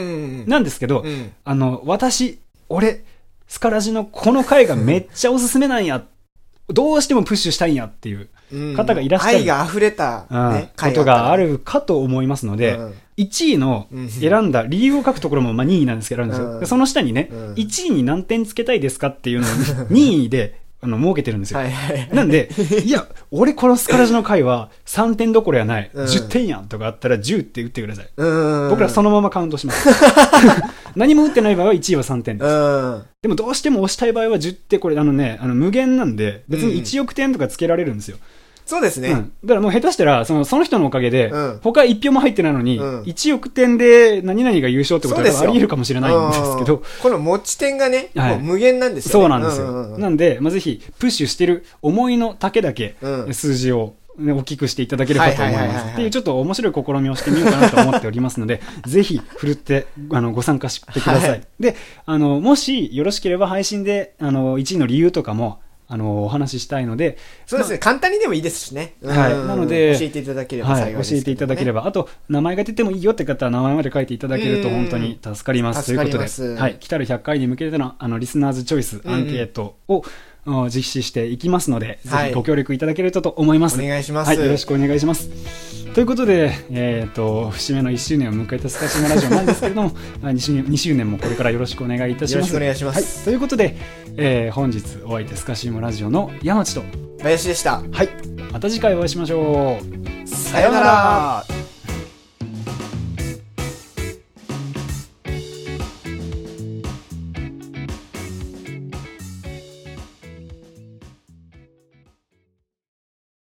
[0.43, 0.45] ん。
[0.47, 1.31] なんですけど、うん。
[1.43, 3.03] あの、私、俺、
[3.47, 6.03] スカラジのこの回がめっちゃおすすめなんや、
[6.69, 8.75] どうしてもプッシュしたいんやっていう、うん。
[8.75, 9.37] 方がいらっしゃる。
[9.37, 11.47] 愛が溢れた、うんね、ことがある。
[11.47, 12.93] るかと思いますので、うん。
[13.17, 14.09] 1位のうん。
[14.09, 16.51] 選んだ理由を書くところもまあ2位なんですけどあるんですよ。
[16.53, 16.59] うん。
[16.61, 17.53] でその下にね、うん。
[17.53, 19.49] 1位に何点つけたいですかっていうのを
[19.87, 21.59] 2位であの設けてるんですよ。
[21.59, 22.09] はいはい。
[22.13, 22.49] なんで、
[22.83, 25.89] いや、俺このスカラジの回は3点どころやない。
[25.93, 28.09] うん10点やんとかあったら10って打ってください。
[28.15, 28.69] うん。
[28.69, 29.89] 僕らそのままカウントします。
[30.95, 32.47] 何も打ってない場合は1位は3点です。
[32.47, 33.03] うん。
[33.21, 38.17] でもどうしても押したい場合は10ってこれあのね、あの無限なんで、別に1億点とかつけられるんですよ。
[38.65, 39.09] そうですね。
[39.09, 39.33] うん。
[39.43, 49.23] だからもう下手したら、そのその人のおかげでうん、他1票も入ってないのに、うん1億点で何々が優勝ってことはあり得るかもしれないんですけど、 うんこの持ち点がね、はい無限なんですよ、ね。
[49.23, 49.67] そうなんですよ。
[49.67, 55.85] ううなんで、まあ、ぜひ、プッシュしてる思いの丈だけ、うん数字を、ね、大きくしていただければと思います。
[55.93, 61.29] っていう、ちょっと面白い試みをしてみようかなと思っておりますので、 ぜひ、ふるって、あの、ご参加してください。
[61.29, 68.95] はいで、あの、もし、よろしければ配信で、あの、1位の理由とかも、あの、お話ししたいので、そうですね、簡単にでもいいですしね。
[69.03, 69.33] はい。
[69.33, 69.47] うん。
[69.47, 71.73] なので教えていただければはい、教えていただければ。
[71.73, 75.87] ば、あと、名前が出てもいいよって方は名前まで書いていただけるとうん本当に助かります。
[75.87, 80.03] ということで、はい、来たる100回に向けての、あの、リスナーズチョイスアンケートを、うん
[80.45, 83.81] 実施していきますので、はいぜひご協力いただけるとと思います。
[83.81, 85.29] お願いしますはい、よろしくお願いします。
[85.93, 89.91] ということで、えっ、と、節目の1周年を迎えたスカシマラジオなんですけれども、
[90.21, 92.35] まあ2周年 ,2 周年もこれからよろしくお願いいたします。
[92.35, 93.77] よろしくお願いしますはい、ということで、
[94.17, 96.83] えー本日お相手スカシウマラジオの山地と、
[97.21, 97.83] 林でした。
[97.91, 98.09] はい、
[98.51, 100.27] また次回お会いしましょう。
[100.27, 101.72] さよなら。